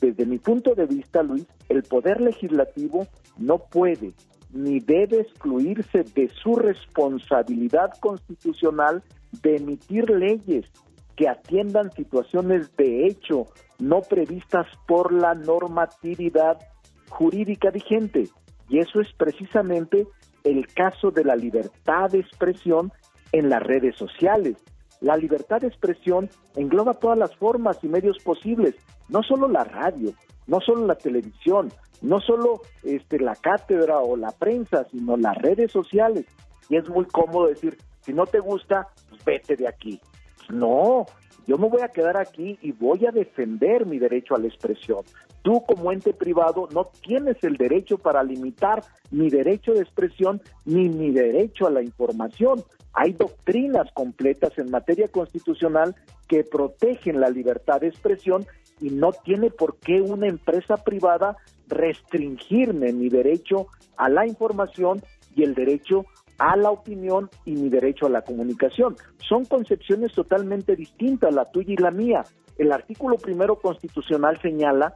Desde 0.00 0.24
mi 0.24 0.38
punto 0.38 0.74
de 0.74 0.86
vista, 0.86 1.22
Luis, 1.22 1.46
el 1.68 1.82
poder 1.82 2.20
legislativo 2.20 3.06
no 3.38 3.58
puede 3.58 4.12
ni 4.52 4.80
debe 4.80 5.20
excluirse 5.20 6.02
de 6.14 6.28
su 6.28 6.56
responsabilidad 6.56 7.92
constitucional 8.00 9.02
de 9.42 9.56
emitir 9.56 10.10
leyes 10.10 10.66
que 11.16 11.28
atiendan 11.28 11.92
situaciones 11.92 12.74
de 12.76 13.06
hecho 13.06 13.46
no 13.78 14.00
previstas 14.00 14.66
por 14.88 15.12
la 15.12 15.34
normatividad 15.34 16.58
jurídica 17.10 17.70
vigente. 17.70 18.28
Y 18.68 18.78
eso 18.78 19.00
es 19.00 19.08
precisamente 19.16 20.06
el 20.44 20.66
caso 20.68 21.10
de 21.10 21.24
la 21.24 21.36
libertad 21.36 22.10
de 22.10 22.20
expresión 22.20 22.92
en 23.32 23.50
las 23.50 23.62
redes 23.62 23.96
sociales. 23.96 24.56
La 25.00 25.16
libertad 25.16 25.60
de 25.60 25.68
expresión 25.68 26.28
engloba 26.56 26.94
todas 26.94 27.18
las 27.18 27.34
formas 27.36 27.78
y 27.82 27.88
medios 27.88 28.18
posibles, 28.22 28.74
no 29.08 29.22
solo 29.22 29.48
la 29.48 29.64
radio, 29.64 30.12
no 30.46 30.60
solo 30.60 30.86
la 30.86 30.94
televisión, 30.94 31.70
no 32.02 32.20
solo 32.20 32.62
este, 32.82 33.18
la 33.18 33.34
cátedra 33.34 33.98
o 33.98 34.16
la 34.16 34.30
prensa, 34.30 34.84
sino 34.90 35.16
las 35.16 35.36
redes 35.38 35.72
sociales. 35.72 36.26
Y 36.68 36.76
es 36.76 36.88
muy 36.88 37.06
cómodo 37.06 37.48
decir, 37.48 37.76
si 38.02 38.12
no 38.12 38.26
te 38.26 38.40
gusta, 38.40 38.88
pues 39.08 39.24
vete 39.24 39.56
de 39.56 39.68
aquí. 39.68 40.00
No, 40.50 41.06
yo 41.46 41.58
me 41.58 41.68
voy 41.68 41.82
a 41.82 41.88
quedar 41.88 42.16
aquí 42.16 42.58
y 42.62 42.72
voy 42.72 43.06
a 43.06 43.10
defender 43.10 43.86
mi 43.86 43.98
derecho 43.98 44.34
a 44.34 44.38
la 44.38 44.46
expresión. 44.46 45.04
Tú 45.42 45.62
como 45.66 45.92
ente 45.92 46.12
privado 46.12 46.68
no 46.72 46.90
tienes 47.02 47.36
el 47.42 47.56
derecho 47.56 47.98
para 47.98 48.22
limitar 48.22 48.82
mi 49.10 49.30
derecho 49.30 49.72
de 49.72 49.80
expresión 49.80 50.40
ni 50.64 50.88
mi 50.88 51.10
derecho 51.10 51.66
a 51.66 51.70
la 51.70 51.82
información. 51.82 52.62
Hay 52.92 53.12
doctrinas 53.12 53.90
completas 53.92 54.56
en 54.58 54.70
materia 54.70 55.08
constitucional 55.08 55.94
que 56.28 56.44
protegen 56.44 57.20
la 57.20 57.30
libertad 57.30 57.80
de 57.80 57.88
expresión 57.88 58.46
y 58.80 58.90
no 58.90 59.12
tiene 59.12 59.50
por 59.50 59.78
qué 59.78 60.00
una 60.00 60.26
empresa 60.26 60.76
privada 60.76 61.36
restringirme 61.68 62.92
mi 62.92 63.08
derecho 63.08 63.66
a 63.96 64.08
la 64.08 64.26
información 64.26 65.02
y 65.34 65.44
el 65.44 65.54
derecho 65.54 66.04
a 66.40 66.56
la 66.56 66.70
opinión 66.70 67.28
y 67.44 67.52
mi 67.52 67.68
derecho 67.68 68.06
a 68.06 68.10
la 68.10 68.22
comunicación. 68.22 68.96
Son 69.18 69.44
concepciones 69.44 70.12
totalmente 70.14 70.74
distintas, 70.74 71.34
la 71.34 71.44
tuya 71.44 71.74
y 71.74 71.76
la 71.76 71.90
mía. 71.90 72.24
El 72.56 72.72
artículo 72.72 73.18
primero 73.18 73.56
constitucional 73.56 74.40
señala 74.40 74.94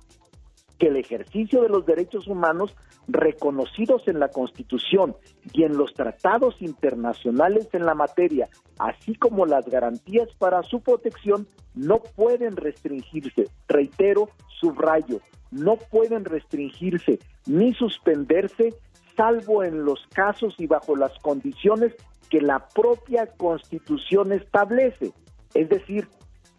que 0.78 0.88
el 0.88 0.96
ejercicio 0.96 1.62
de 1.62 1.68
los 1.68 1.84
derechos 1.84 2.26
humanos 2.26 2.74
reconocidos 3.06 4.08
en 4.08 4.18
la 4.18 4.28
Constitución 4.28 5.14
y 5.52 5.64
en 5.64 5.76
los 5.76 5.92
tratados 5.92 6.56
internacionales 6.60 7.68
en 7.74 7.84
la 7.84 7.94
materia, 7.94 8.48
así 8.78 9.14
como 9.14 9.44
las 9.44 9.66
garantías 9.66 10.28
para 10.38 10.62
su 10.62 10.80
protección, 10.80 11.46
no 11.74 11.98
pueden 12.16 12.56
restringirse. 12.56 13.48
Reitero, 13.68 14.30
subrayo, 14.60 15.20
no 15.50 15.76
pueden 15.76 16.24
restringirse 16.24 17.18
ni 17.46 17.74
suspenderse 17.74 18.74
salvo 19.16 19.62
en 19.64 19.84
los 19.84 20.00
casos 20.12 20.54
y 20.58 20.66
bajo 20.66 20.96
las 20.96 21.12
condiciones 21.20 21.94
que 22.30 22.40
la 22.40 22.68
propia 22.68 23.26
Constitución 23.26 24.32
establece. 24.32 25.12
Es 25.54 25.68
decir, 25.68 26.08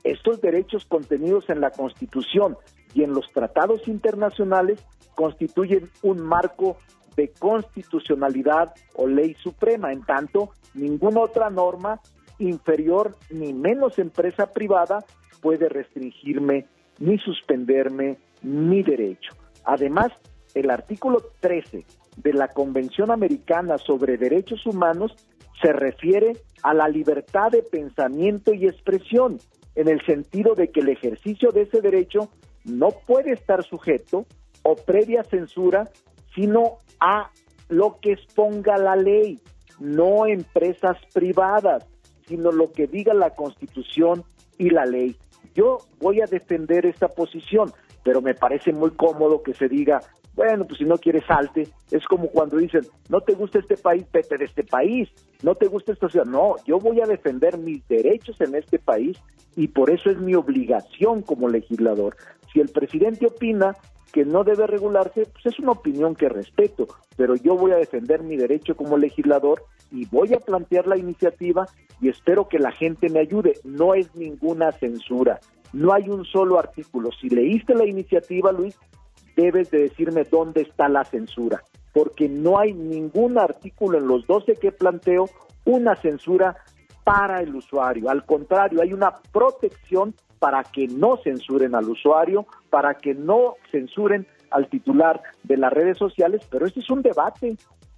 estos 0.03 0.39
derechos 0.41 0.85
contenidos 0.85 1.50
en 1.50 1.62
la 1.62 1.71
Constitución 1.71 2.57
y 2.93 3.03
en 3.03 3.13
los 3.13 3.31
tratados 3.31 3.88
internacionales 3.88 4.79
constituyen 5.15 5.89
un 6.03 6.21
marco 6.21 6.77
de 7.15 7.29
constitucionalidad 7.29 8.74
o 8.95 9.07
ley 9.07 9.35
suprema. 9.35 9.91
En 9.91 10.03
tanto, 10.03 10.51
ninguna 10.74 11.21
otra 11.21 11.50
norma 11.50 12.00
inferior 12.39 13.15
ni 13.29 13.53
menos 13.53 13.97
empresa 13.97 14.51
privada 14.51 15.03
puede 15.41 15.69
restringirme 15.69 16.67
ni 17.00 17.17
suspenderme 17.19 18.17
mi 18.41 18.83
derecho. 18.83 19.33
Además, 19.63 20.12
el 20.53 20.69
artículo 20.69 21.21
13 21.39 21.85
de 22.17 22.34
la 22.34 22.48
Convención 22.48 23.12
Americana 23.12 23.77
sobre 23.77 24.17
Derechos 24.17 24.65
Humanos 24.65 25.15
se 25.62 25.72
refiere 25.74 26.34
a 26.63 26.74
la 26.74 26.88
libertad 26.88 27.51
de 27.51 27.63
pensamiento 27.63 28.53
y 28.53 28.67
expresión, 28.67 29.39
en 29.75 29.89
el 29.89 30.03
sentido 30.05 30.55
de 30.55 30.69
que 30.69 30.81
el 30.81 30.89
ejercicio 30.89 31.51
de 31.51 31.63
ese 31.63 31.81
derecho 31.81 32.29
no 32.63 32.89
puede 33.05 33.31
estar 33.34 33.63
sujeto 33.63 34.25
o 34.63 34.75
previa 34.75 35.24
censura, 35.24 35.89
sino 36.34 36.77
a 37.00 37.29
lo 37.69 38.00
que 38.00 38.13
exponga 38.13 38.77
la 38.77 38.95
ley, 38.95 39.39
no 39.79 40.25
empresas 40.27 40.98
privadas, 41.13 41.86
sino 42.27 42.51
lo 42.51 42.72
que 42.72 42.88
diga 42.88 43.13
la 43.13 43.31
Constitución 43.31 44.24
y 44.57 44.69
la 44.69 44.86
ley. 44.86 45.15
Yo 45.53 45.77
voy 46.00 46.22
a 46.22 46.25
defender 46.25 46.86
esta 46.86 47.07
posición, 47.07 47.72
pero 48.03 48.22
me 48.22 48.34
parece 48.34 48.72
muy 48.74 48.91
cómodo 48.91 49.43
que 49.43 49.53
se 49.53 49.67
diga, 49.67 50.01
bueno, 50.36 50.65
pues 50.65 50.80
si 50.80 50.86
no 50.86 50.98
quieres 50.98 51.25
salte, 51.25 51.68
es 51.92 52.06
como 52.06 52.27
cuando 52.27 52.58
dicen, 52.58 52.82
no 53.10 53.22
te 53.22 53.34
gusta 53.34 53.60
este 53.60 53.77
país, 53.77 54.06
vete 54.12 54.38
de 54.38 54.46
este 54.46 54.63
país, 54.63 55.10
no 55.44 55.56
te 55.56 55.68
gusta 55.68 55.94
esta 55.94 56.10
ciudad, 56.10 56.25
no, 56.25 56.56
yo 56.65 56.77
voy 56.77 57.01
a 57.01 57.06
defender 57.06 57.58
mis 57.58 57.88
derechos 57.88 58.39
en 58.42 58.56
este 58.56 58.77
país 58.77 59.18
y 59.56 59.70
por 59.70 59.89
eso 59.89 60.10
es 60.10 60.20
mi 60.20 60.36
obligación 60.36 61.22
como 61.22 61.48
legislador. 61.48 62.18
Si 62.51 62.60
el 62.60 62.70
presidente 62.70 63.25
opina 63.25 63.75
que 64.12 64.25
no 64.25 64.44
debe 64.44 64.68
regularse, 64.68 65.25
pues 65.25 65.46
es 65.46 65.60
una 65.60 65.72
opinión 65.72 66.15
que 66.15 66.30
respeto, 66.30 66.88
pero 67.15 67.36
yo 67.36 67.56
voy 67.56 67.72
a 67.72 67.77
defender 67.77 68.24
mi 68.24 68.38
derecho 68.38 68.75
como 68.75 68.98
legislador 68.98 69.63
y 69.92 70.06
voy 70.06 70.34
a 70.34 70.39
plantear 70.39 70.88
la 70.88 70.98
iniciativa 70.98 71.65
y 72.01 72.10
espero 72.10 72.48
que 72.48 72.60
la 72.60 72.72
gente 72.72 73.10
me 73.10 73.20
ayude. 73.20 73.54
No 73.63 73.94
es 73.94 74.13
ninguna 74.15 74.72
censura, 74.74 75.39
no 75.74 75.94
hay 75.94 76.10
un 76.10 76.25
solo 76.25 76.60
artículo. 76.60 77.10
Si 77.20 77.30
leíste 77.30 77.75
la 77.75 77.86
iniciativa, 77.86 78.51
Luis, 78.51 78.77
debes 79.36 79.72
de 79.72 79.80
decirme 79.80 80.24
dónde 80.24 80.62
está 80.62 80.89
la 80.89 81.04
censura, 81.04 81.63
porque 81.94 82.30
no 82.30 82.60
hay 82.60 82.74
ningún 82.74 83.38
artículo 83.38 83.98
en 83.98 84.08
los 84.08 84.25
12 84.27 84.56
que 84.56 84.72
planteo 84.72 85.25
una 85.65 85.96
censura 85.96 86.56
para 87.04 87.42
el 87.42 87.56
usuario. 87.56 88.10
Al 88.10 88.25
contrario, 88.25 88.82
hay 88.82 88.94
una 88.94 89.12
protección 89.32 90.15
para 90.39 90.63
que 90.63 90.88
no 90.88 91.18
censuren 91.24 91.75
al 91.75 91.89
usuario, 91.89 92.46
para 92.70 92.96
que 92.96 93.13
no 93.13 93.56
censuren 93.72 94.27
al 94.51 94.70
titular 94.70 95.22
de 95.44 95.58
las 95.58 95.72
redes 95.72 95.98
sociales, 95.98 96.42
pero 96.50 96.65
este 96.65 96.80
es 96.80 96.89
un 96.89 97.01
debate 97.01 97.58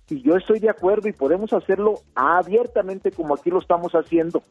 y 0.09 0.21
yo 0.21 0.35
estoy 0.35 0.59
de 0.59 0.69
acuerdo 0.69 1.09
y 1.09 1.13
podemos 1.13 1.51
hacerlo 1.53 1.95
abiertamente 2.15 3.11
como 3.11 3.35
aquí 3.35 3.49
lo 3.49 3.59
estamos 3.59 3.93
haciendo, 3.93 4.41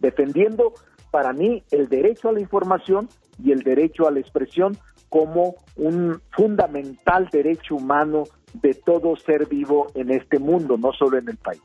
defendiendo 0.00 0.72
para 1.10 1.32
mí 1.32 1.62
el 1.70 1.88
derecho 1.88 2.30
a 2.30 2.32
la 2.32 2.40
información 2.40 3.08
y 3.42 3.52
el 3.52 3.62
derecho 3.62 4.08
a 4.08 4.10
la 4.10 4.20
expresión 4.20 4.76
como 5.12 5.56
un 5.76 6.22
fundamental 6.30 7.28
derecho 7.30 7.76
humano 7.76 8.24
de 8.54 8.72
todo 8.72 9.14
ser 9.14 9.46
vivo 9.46 9.88
en 9.94 10.10
este 10.10 10.38
mundo, 10.38 10.78
no 10.78 10.90
solo 10.92 11.18
en 11.18 11.28
el 11.28 11.36
país. 11.36 11.60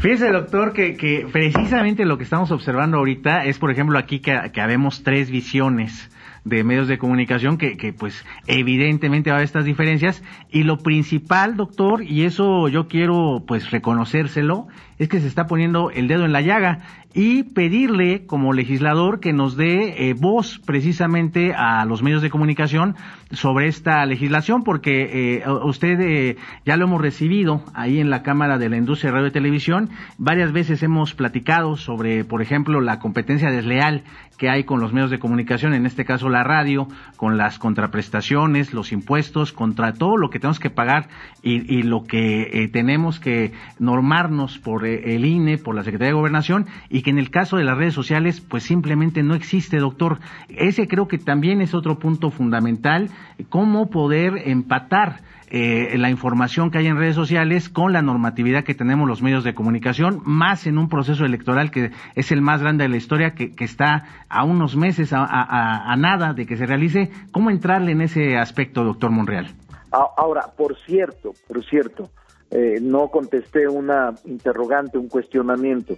Fíjese, 0.00 0.30
doctor, 0.32 0.72
que, 0.72 0.96
que 0.96 1.28
precisamente 1.32 2.04
lo 2.04 2.18
que 2.18 2.24
estamos 2.24 2.50
observando 2.50 2.98
ahorita 2.98 3.44
es, 3.44 3.60
por 3.60 3.70
ejemplo, 3.70 3.98
aquí 4.00 4.18
que, 4.18 4.50
que 4.52 4.60
habemos 4.60 5.04
tres 5.04 5.30
visiones 5.30 6.10
de 6.44 6.64
medios 6.64 6.88
de 6.88 6.98
comunicación 6.98 7.56
que, 7.56 7.76
que 7.76 7.92
pues 7.92 8.24
evidentemente 8.46 9.30
va 9.30 9.36
a 9.36 9.38
haber 9.38 9.46
estas 9.46 9.64
diferencias 9.64 10.22
y 10.48 10.62
lo 10.62 10.78
principal 10.78 11.56
doctor 11.56 12.04
y 12.04 12.24
eso 12.24 12.68
yo 12.68 12.86
quiero 12.86 13.42
pues 13.46 13.72
reconocérselo 13.72 14.68
es 14.98 15.08
que 15.08 15.20
se 15.20 15.26
está 15.26 15.46
poniendo 15.46 15.90
el 15.90 16.08
dedo 16.08 16.24
en 16.24 16.32
la 16.32 16.40
llaga 16.40 16.80
y 17.16 17.44
pedirle 17.44 18.26
como 18.26 18.52
legislador 18.52 19.20
que 19.20 19.32
nos 19.32 19.56
dé 19.56 20.10
eh, 20.10 20.12
voz 20.12 20.60
precisamente 20.66 21.54
a 21.54 21.86
los 21.86 22.02
medios 22.02 22.20
de 22.20 22.28
comunicación 22.28 22.94
sobre 23.30 23.68
esta 23.68 24.04
legislación, 24.04 24.62
porque 24.62 25.38
eh, 25.38 25.44
usted 25.64 25.98
eh, 25.98 26.36
ya 26.66 26.76
lo 26.76 26.84
hemos 26.84 27.00
recibido 27.00 27.62
ahí 27.72 28.00
en 28.00 28.10
la 28.10 28.22
Cámara 28.22 28.58
de 28.58 28.68
la 28.68 28.76
Industria 28.76 29.10
de 29.10 29.16
Radio 29.16 29.28
y 29.28 29.32
Televisión. 29.32 29.88
Varias 30.18 30.52
veces 30.52 30.82
hemos 30.82 31.14
platicado 31.14 31.76
sobre, 31.76 32.22
por 32.24 32.42
ejemplo, 32.42 32.82
la 32.82 32.98
competencia 32.98 33.50
desleal 33.50 34.04
que 34.36 34.50
hay 34.50 34.64
con 34.64 34.80
los 34.80 34.92
medios 34.92 35.10
de 35.10 35.18
comunicación, 35.18 35.72
en 35.72 35.86
este 35.86 36.04
caso 36.04 36.28
la 36.28 36.44
radio, 36.44 36.86
con 37.16 37.38
las 37.38 37.58
contraprestaciones, 37.58 38.74
los 38.74 38.92
impuestos, 38.92 39.54
contra 39.54 39.94
todo 39.94 40.18
lo 40.18 40.28
que 40.28 40.38
tenemos 40.38 40.60
que 40.60 40.68
pagar 40.68 41.08
y, 41.42 41.74
y 41.74 41.82
lo 41.82 42.04
que 42.04 42.68
tenemos 42.70 43.18
que 43.18 43.52
normarnos 43.78 44.58
por 44.58 44.85
el 44.86 45.24
INE, 45.24 45.58
por 45.58 45.74
la 45.74 45.82
Secretaría 45.82 46.08
de 46.08 46.18
Gobernación 46.18 46.66
y 46.88 47.02
que 47.02 47.10
en 47.10 47.18
el 47.18 47.30
caso 47.30 47.56
de 47.56 47.64
las 47.64 47.76
redes 47.76 47.94
sociales 47.94 48.40
pues 48.40 48.62
simplemente 48.62 49.22
no 49.22 49.34
existe, 49.34 49.78
doctor. 49.78 50.18
Ese 50.48 50.88
creo 50.88 51.08
que 51.08 51.18
también 51.18 51.60
es 51.60 51.74
otro 51.74 51.98
punto 51.98 52.30
fundamental, 52.30 53.10
cómo 53.48 53.90
poder 53.90 54.34
empatar 54.46 55.20
eh, 55.48 55.96
la 55.96 56.10
información 56.10 56.70
que 56.70 56.78
hay 56.78 56.88
en 56.88 56.96
redes 56.96 57.14
sociales 57.14 57.68
con 57.68 57.92
la 57.92 58.02
normatividad 58.02 58.64
que 58.64 58.74
tenemos 58.74 59.06
los 59.06 59.22
medios 59.22 59.44
de 59.44 59.54
comunicación, 59.54 60.20
más 60.24 60.66
en 60.66 60.76
un 60.76 60.88
proceso 60.88 61.24
electoral 61.24 61.70
que 61.70 61.92
es 62.16 62.32
el 62.32 62.42
más 62.42 62.60
grande 62.60 62.84
de 62.84 62.88
la 62.88 62.96
historia, 62.96 63.34
que, 63.34 63.52
está 63.58 64.24
a 64.28 64.44
unos 64.44 64.76
meses, 64.76 65.12
a, 65.12 65.94
nada 65.96 66.32
de 66.32 66.46
que 66.46 66.56
se 66.56 66.66
realice. 66.66 67.10
¿Cómo 67.30 67.50
entrarle 67.50 67.92
en 67.92 68.00
ese 68.00 68.36
aspecto, 68.36 68.82
doctor 68.82 69.10
Monreal? 69.12 69.54
Ahora, 69.92 70.42
por 70.56 70.76
cierto, 70.84 71.32
por 71.46 71.64
cierto, 71.64 72.10
eh, 72.50 72.78
no 72.80 73.08
contesté 73.08 73.68
una 73.68 74.14
interrogante, 74.24 74.98
un 74.98 75.08
cuestionamiento. 75.08 75.96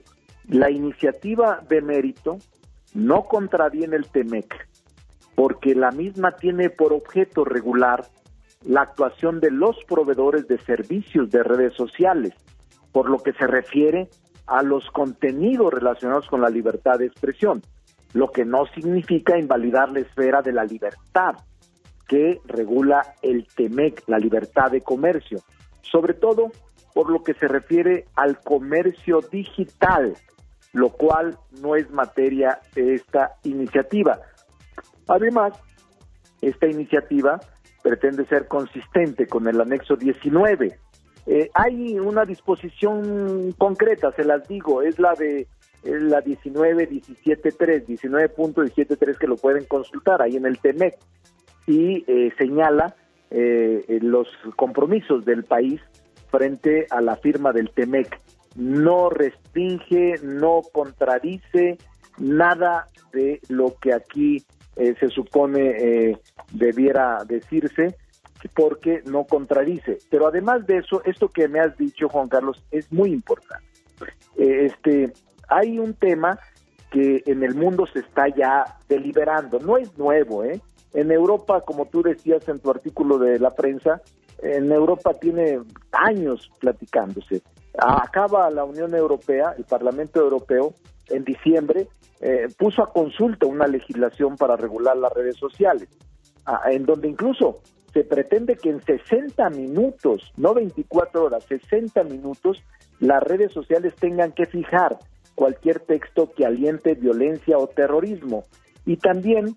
La 0.49 0.71
iniciativa 0.71 1.63
de 1.69 1.83
mérito 1.83 2.39
no 2.95 3.25
contraviene 3.25 3.97
el 3.97 4.07
TEMEC, 4.07 4.69
porque 5.35 5.75
la 5.75 5.91
misma 5.91 6.37
tiene 6.37 6.71
por 6.71 6.93
objeto 6.93 7.45
regular 7.45 8.07
la 8.65 8.83
actuación 8.83 9.41
de 9.41 9.51
los 9.51 9.77
proveedores 9.87 10.49
de 10.49 10.59
servicios 10.59 11.31
de 11.31 11.43
redes 11.43 11.75
sociales, 11.75 12.33
por 12.93 13.11
lo 13.11 13.19
que 13.19 13.33
se 13.35 13.47
refiere 13.47 14.09
a 14.47 14.63
los 14.63 14.91
contenidos 14.91 15.73
relacionados 15.73 16.27
con 16.29 16.41
la 16.41 16.49
libertad 16.49 16.99
de 16.99 17.07
expresión, 17.07 17.63
lo 18.15 18.33
que 18.33 18.45
no 18.45 18.65
significa 18.75 19.39
invalidar 19.39 19.91
la 19.91 20.01
esfera 20.01 20.41
de 20.41 20.53
la 20.53 20.65
libertad 20.65 21.37
que 22.09 22.41
regula 22.47 23.03
el 23.21 23.47
TEMEC, 23.47 24.05
la 24.09 24.19
libertad 24.19 24.71
de 24.71 24.81
comercio, 24.81 25.41
sobre 25.91 26.15
todo 26.15 26.51
por 26.95 27.11
lo 27.11 27.23
que 27.23 27.35
se 27.35 27.49
refiere 27.49 28.07
al 28.17 28.41
comercio 28.41 29.21
digital, 29.21 30.17
lo 30.73 30.91
cual 30.91 31.39
no 31.61 31.77
es 31.77 31.91
materia 31.91 32.61
de 32.75 32.95
esta 32.95 33.37
iniciativa. 33.45 34.21
Además, 35.07 35.53
esta 36.41 36.67
iniciativa 36.67 37.41
pretende 37.83 38.25
ser 38.27 38.49
consistente 38.49 39.27
con 39.27 39.47
el 39.49 39.61
anexo 39.61 39.97
19. 39.97 40.79
Eh, 41.27 41.51
hay 41.55 41.99
una 41.99 42.25
disposición 42.25 43.53
concreta, 43.59 44.13
se 44.13 44.25
las 44.25 44.47
digo, 44.49 44.83
es 44.83 44.99
la 44.99 45.15
de 45.15 45.47
la 45.85 46.23
19.17.3, 46.23 47.87
19.173 47.87 49.19
que 49.19 49.27
lo 49.27 49.37
pueden 49.37 49.65
consultar 49.65 50.21
ahí 50.21 50.37
en 50.37 50.47
el 50.47 50.59
TEMEC 50.59 50.97
y 51.67 52.05
eh, 52.09 52.33
señala 52.37 52.97
eh, 53.31 53.99
los 54.03 54.29
compromisos 54.57 55.25
del 55.25 55.45
país 55.45 55.81
frente 56.31 56.87
a 56.91 57.01
la 57.01 57.17
firma 57.17 57.53
del 57.53 57.71
TEMEC 57.71 58.21
no 58.57 59.11
restringe, 59.11 60.15
no 60.23 60.63
contradice 60.73 61.79
nada 62.19 62.87
de 63.13 63.41
lo 63.49 63.77
que 63.81 63.93
aquí 63.93 64.45
eh, 64.77 64.95
se 64.99 65.09
supone 65.09 65.71
eh, 65.79 66.19
debiera 66.53 67.25
decirse 67.25 67.97
porque 68.55 69.03
no 69.05 69.25
contradice. 69.25 69.99
Pero 70.11 70.27
además 70.27 70.67
de 70.67 70.79
eso, 70.79 71.03
esto 71.05 71.29
que 71.29 71.49
me 71.49 71.61
has 71.61 71.77
dicho, 71.77 72.09
Juan 72.09 72.29
Carlos, 72.29 72.63
es 72.71 72.93
muy 72.93 73.11
importante. 73.11 73.67
Eh, 74.37 74.67
este, 74.67 75.13
hay 75.49 75.79
un 75.79 75.95
tema 75.95 76.39
que 76.91 77.23
en 77.27 77.43
el 77.43 77.55
mundo 77.55 77.87
se 77.93 78.01
está 78.01 78.29
ya 78.29 78.65
deliberando, 78.89 79.59
no 79.59 79.77
es 79.77 79.97
nuevo, 79.99 80.45
¿eh? 80.45 80.61
En 80.95 81.11
Europa, 81.11 81.61
como 81.63 81.87
tú 81.87 82.03
decías 82.03 82.49
en 82.49 82.61
tu 82.61 82.71
artículo 82.71 83.19
de 83.19 83.39
la 83.39 83.51
prensa, 83.51 84.01
en 84.41 84.71
Europa 84.71 85.15
tiene 85.15 85.61
años 85.93 86.51
platicándose. 86.61 87.43
Acaba 87.79 88.51
la 88.51 88.65
Unión 88.65 88.95
Europea, 88.95 89.55
el 89.57 89.65
Parlamento 89.65 90.21
Europeo, 90.21 90.75
en 91.09 91.25
diciembre, 91.25 91.89
eh, 92.21 92.49
puso 92.59 92.83
a 92.83 92.93
consulta 92.93 93.47
una 93.47 93.67
legislación 93.67 94.37
para 94.37 94.57
regular 94.57 94.97
las 94.97 95.13
redes 95.13 95.37
sociales, 95.37 95.89
en 96.67 96.85
donde 96.85 97.09
incluso 97.09 97.61
se 97.93 98.05
pretende 98.05 98.57
que 98.57 98.71
en 98.71 98.83
60 98.83 99.51
minutos, 99.51 100.33
no 100.37 100.55
24 100.55 101.25
horas, 101.25 101.45
60 101.45 102.03
minutos, 102.05 102.63
las 103.01 103.23
redes 103.23 103.53
sociales 103.53 103.95
tengan 103.95 104.33
que 104.33 104.47
fijar 104.47 104.99
cualquier 105.35 105.81
texto 105.81 106.33
que 106.37 106.45
aliente 106.45 106.95
violencia 106.95 107.59
o 107.59 107.69
terrorismo. 107.69 108.45
Y 108.85 108.97
también 108.97 109.57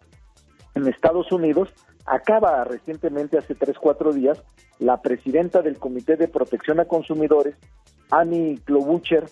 en 0.75 0.87
Estados 0.87 1.31
Unidos 1.31 1.69
acaba 2.05 2.63
recientemente, 2.63 3.37
hace 3.37 3.55
3, 3.55 3.77
4 3.79 4.13
días, 4.13 4.41
la 4.79 5.01
presidenta 5.01 5.61
del 5.61 5.77
Comité 5.77 6.15
de 6.15 6.27
Protección 6.27 6.79
a 6.79 6.85
Consumidores 6.85 7.55
Annie 8.09 8.59
Klobucher 8.65 9.25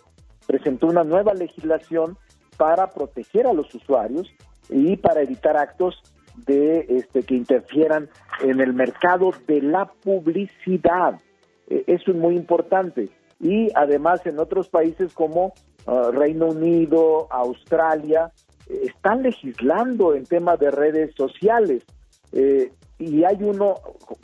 presentó 0.47 0.87
una 0.87 1.03
nueva 1.03 1.33
legislación 1.33 2.17
para 2.57 2.87
proteger 2.87 3.47
a 3.47 3.53
los 3.53 3.73
usuarios 3.73 4.27
y 4.69 4.97
para 4.97 5.21
evitar 5.21 5.57
actos 5.57 6.01
de 6.45 6.85
este 6.89 7.23
que 7.23 7.35
interfieran 7.35 8.09
en 8.41 8.61
el 8.61 8.73
mercado 8.73 9.31
de 9.47 9.61
la 9.61 9.85
publicidad. 9.85 11.19
E, 11.67 11.83
eso 11.87 12.11
es 12.11 12.17
muy 12.17 12.35
importante. 12.35 13.09
Y 13.39 13.69
además 13.75 14.25
en 14.25 14.39
otros 14.39 14.69
países 14.69 15.13
como 15.13 15.53
ah, 15.87 16.11
Reino 16.13 16.47
Unido, 16.47 17.27
Australia, 17.31 18.31
están 18.69 19.23
legislando 19.23 20.13
en 20.15 20.25
temas 20.25 20.59
de 20.59 20.71
redes 20.71 21.13
sociales. 21.15 21.83
Eh, 22.31 22.71
y 22.99 23.23
hay 23.23 23.37
uno, 23.41 23.75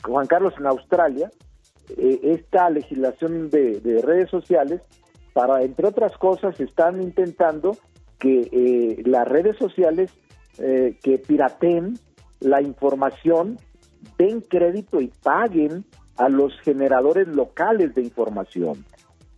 Juan 0.02 0.26
Carlos, 0.26 0.54
en 0.58 0.66
Australia, 0.66 1.30
eh, 1.96 2.20
esta 2.22 2.68
legislación 2.70 3.48
de, 3.50 4.00
redes 4.04 4.28
sociales 4.30 4.82
para, 5.32 5.62
entre 5.62 5.86
otras 5.86 6.16
cosas, 6.18 6.58
están 6.60 7.02
intentando 7.02 7.76
que 8.18 8.48
eh, 8.52 9.02
las 9.04 9.26
redes 9.28 9.56
sociales 9.56 10.10
eh, 10.58 10.98
que 11.02 11.18
pirateen 11.18 11.98
la 12.40 12.60
información 12.60 13.58
den 14.18 14.40
crédito 14.40 15.00
y 15.00 15.08
paguen 15.22 15.84
a 16.16 16.28
los 16.28 16.58
generadores 16.60 17.28
locales 17.28 17.94
de 17.94 18.02
información. 18.02 18.84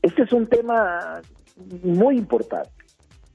Este 0.03 0.23
es 0.23 0.33
un 0.33 0.47
tema 0.47 1.21
muy 1.83 2.17
importante. 2.17 2.71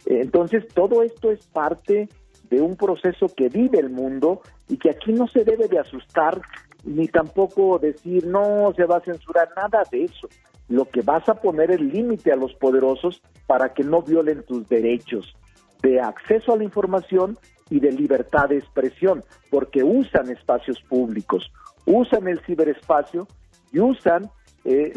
Entonces, 0.05 0.67
todo 0.73 1.03
esto 1.03 1.31
es 1.31 1.45
parte 1.47 2.09
de 2.49 2.61
un 2.61 2.75
proceso 2.75 3.27
que 3.27 3.49
vive 3.49 3.79
el 3.79 3.89
mundo 3.89 4.41
y 4.67 4.77
que 4.77 4.89
aquí 4.89 5.13
no 5.13 5.27
se 5.27 5.43
debe 5.43 5.67
de 5.67 5.79
asustar 5.79 6.41
ni 6.83 7.07
tampoco 7.07 7.79
decir 7.79 8.25
no 8.27 8.73
se 8.75 8.85
va 8.85 8.97
a 8.97 9.01
censurar 9.01 9.49
nada 9.55 9.83
de 9.91 10.05
eso. 10.05 10.27
Lo 10.67 10.85
que 10.85 11.01
vas 11.01 11.27
a 11.29 11.35
poner 11.35 11.71
el 11.71 11.89
límite 11.89 12.31
a 12.31 12.35
los 12.35 12.53
poderosos 12.55 13.21
para 13.47 13.73
que 13.73 13.83
no 13.83 14.01
violen 14.01 14.43
tus 14.43 14.67
derechos 14.67 15.33
de 15.81 15.99
acceso 15.99 16.53
a 16.53 16.57
la 16.57 16.63
información 16.63 17.37
y 17.69 17.79
de 17.79 17.91
libertad 17.91 18.49
de 18.49 18.57
expresión, 18.57 19.23
porque 19.49 19.83
usan 19.83 20.29
espacios 20.29 20.81
públicos, 20.81 21.51
usan 21.85 22.27
el 22.27 22.39
ciberespacio 22.45 23.27
y 23.71 23.79
usan 23.79 24.29
eh, 24.65 24.93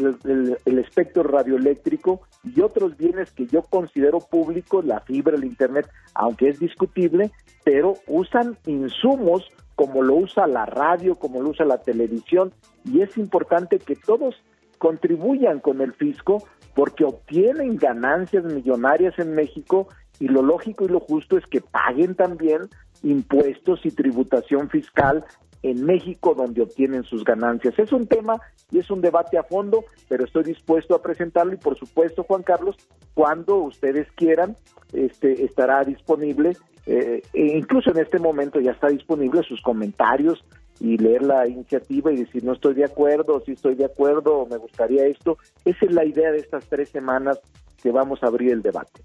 el, 0.65 0.79
espectro 0.79 1.23
radioeléctrico 1.23 2.21
y 2.55 2.61
otros 2.61 2.97
bienes 2.97 3.31
que 3.31 3.47
yo 3.47 3.61
considero 3.63 4.19
públicos, 4.19 4.85
la 4.85 4.99
fibra, 5.01 5.35
el 5.35 5.45
Internet, 5.45 5.89
aunque 6.13 6.49
es 6.49 6.59
discutible, 6.59 7.31
pero 7.63 7.95
usan 8.07 8.57
insumos 8.65 9.47
como 9.75 10.01
lo 10.01 10.15
usa 10.15 10.47
la 10.47 10.65
radio, 10.65 11.15
como 11.15 11.41
lo 11.41 11.49
usa 11.49 11.65
la 11.65 11.81
televisión, 11.81 12.51
y 12.83 13.01
es 13.01 13.17
importante 13.17 13.79
que 13.79 13.95
todos 13.95 14.35
contribuyan 14.77 15.59
con 15.59 15.81
el 15.81 15.93
fisco 15.93 16.43
porque 16.75 17.03
obtienen 17.03 17.77
ganancias 17.77 18.43
millonarias 18.43 19.17
en 19.17 19.33
México 19.33 19.87
y 20.19 20.27
lo 20.27 20.41
lógico 20.41 20.85
y 20.85 20.89
lo 20.89 20.99
justo 20.99 21.37
es 21.37 21.45
que 21.45 21.61
paguen 21.61 22.15
también 22.15 22.61
impuestos 23.03 23.85
y 23.85 23.91
tributación 23.91 24.69
fiscal 24.69 25.25
en 25.69 25.85
México 25.85 26.33
donde 26.33 26.61
obtienen 26.61 27.03
sus 27.03 27.23
ganancias. 27.23 27.77
Es 27.77 27.91
un 27.91 28.07
tema 28.07 28.39
y 28.71 28.79
es 28.79 28.89
un 28.89 29.01
debate 29.01 29.37
a 29.37 29.43
fondo, 29.43 29.83
pero 30.07 30.25
estoy 30.25 30.43
dispuesto 30.43 30.95
a 30.95 31.01
presentarlo 31.01 31.53
y 31.53 31.57
por 31.57 31.77
supuesto, 31.77 32.23
Juan 32.23 32.43
Carlos, 32.43 32.75
cuando 33.13 33.57
ustedes 33.57 34.07
quieran, 34.15 34.55
este 34.93 35.43
estará 35.43 35.83
disponible, 35.83 36.55
eh, 36.85 37.21
e 37.33 37.57
incluso 37.57 37.91
en 37.91 37.97
este 37.97 38.19
momento 38.19 38.59
ya 38.59 38.71
está 38.71 38.87
disponible 38.87 39.43
sus 39.43 39.61
comentarios 39.61 40.43
y 40.79 40.97
leer 40.97 41.23
la 41.23 41.47
iniciativa 41.47 42.11
y 42.11 42.17
decir 42.17 42.43
no 42.43 42.53
estoy 42.53 42.75
de 42.75 42.85
acuerdo, 42.85 43.41
si 43.45 43.53
estoy 43.53 43.75
de 43.75 43.85
acuerdo, 43.85 44.47
me 44.49 44.57
gustaría 44.57 45.05
esto. 45.05 45.37
Esa 45.65 45.85
es 45.85 45.91
la 45.91 46.05
idea 46.05 46.31
de 46.31 46.39
estas 46.39 46.65
tres 46.67 46.89
semanas 46.89 47.39
que 47.81 47.91
vamos 47.91 48.23
a 48.23 48.27
abrir 48.27 48.51
el 48.51 48.61
debate. 48.61 49.01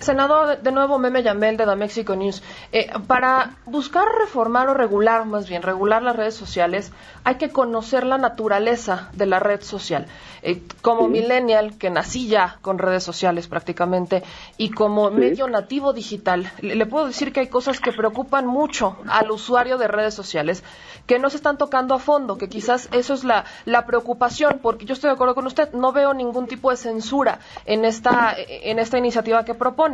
Senador, 0.00 0.62
de 0.62 0.72
nuevo 0.72 0.98
Meme 0.98 1.22
Yamel 1.22 1.58
de 1.58 1.66
The 1.66 1.76
Mexico 1.76 2.16
News. 2.16 2.42
Eh, 2.72 2.90
para 3.06 3.56
buscar 3.66 4.06
reformar 4.18 4.68
o 4.68 4.74
regular, 4.74 5.26
más 5.26 5.46
bien, 5.46 5.62
regular 5.62 6.02
las 6.02 6.16
redes 6.16 6.34
sociales, 6.34 6.90
hay 7.22 7.34
que 7.34 7.50
conocer 7.50 8.06
la 8.06 8.16
naturaleza 8.16 9.10
de 9.12 9.26
la 9.26 9.40
red 9.40 9.60
social. 9.60 10.06
Eh, 10.42 10.62
como 10.80 11.06
millennial, 11.06 11.76
que 11.76 11.90
nací 11.90 12.28
ya 12.28 12.58
con 12.62 12.78
redes 12.78 13.02
sociales 13.02 13.46
prácticamente, 13.46 14.22
y 14.56 14.70
como 14.70 15.10
medio 15.10 15.48
nativo 15.48 15.92
digital, 15.92 16.50
le, 16.62 16.86
puedo 16.86 17.06
decir 17.06 17.30
que 17.30 17.40
hay 17.40 17.48
cosas 17.48 17.78
que 17.78 17.92
preocupan 17.92 18.46
mucho 18.46 18.96
al 19.06 19.30
usuario 19.30 19.76
de 19.76 19.86
redes 19.86 20.14
sociales, 20.14 20.64
que 21.06 21.18
no 21.18 21.28
se 21.28 21.36
están 21.36 21.58
tocando 21.58 21.94
a 21.94 21.98
fondo, 21.98 22.38
que 22.38 22.48
quizás 22.48 22.88
eso 22.92 23.12
es 23.12 23.24
la, 23.24 23.44
la 23.66 23.84
preocupación, 23.84 24.60
porque 24.62 24.86
yo 24.86 24.94
estoy 24.94 25.08
de 25.08 25.14
acuerdo 25.14 25.34
con 25.34 25.46
usted, 25.46 25.72
no 25.72 25.92
veo 25.92 26.14
ningún 26.14 26.46
tipo 26.46 26.70
de 26.70 26.78
censura 26.78 27.40
en 27.66 27.84
esta, 27.84 28.34
en 28.36 28.78
esta 28.78 28.96
iniciativa 28.96 29.44
que 29.44 29.54
propone. 29.54 29.89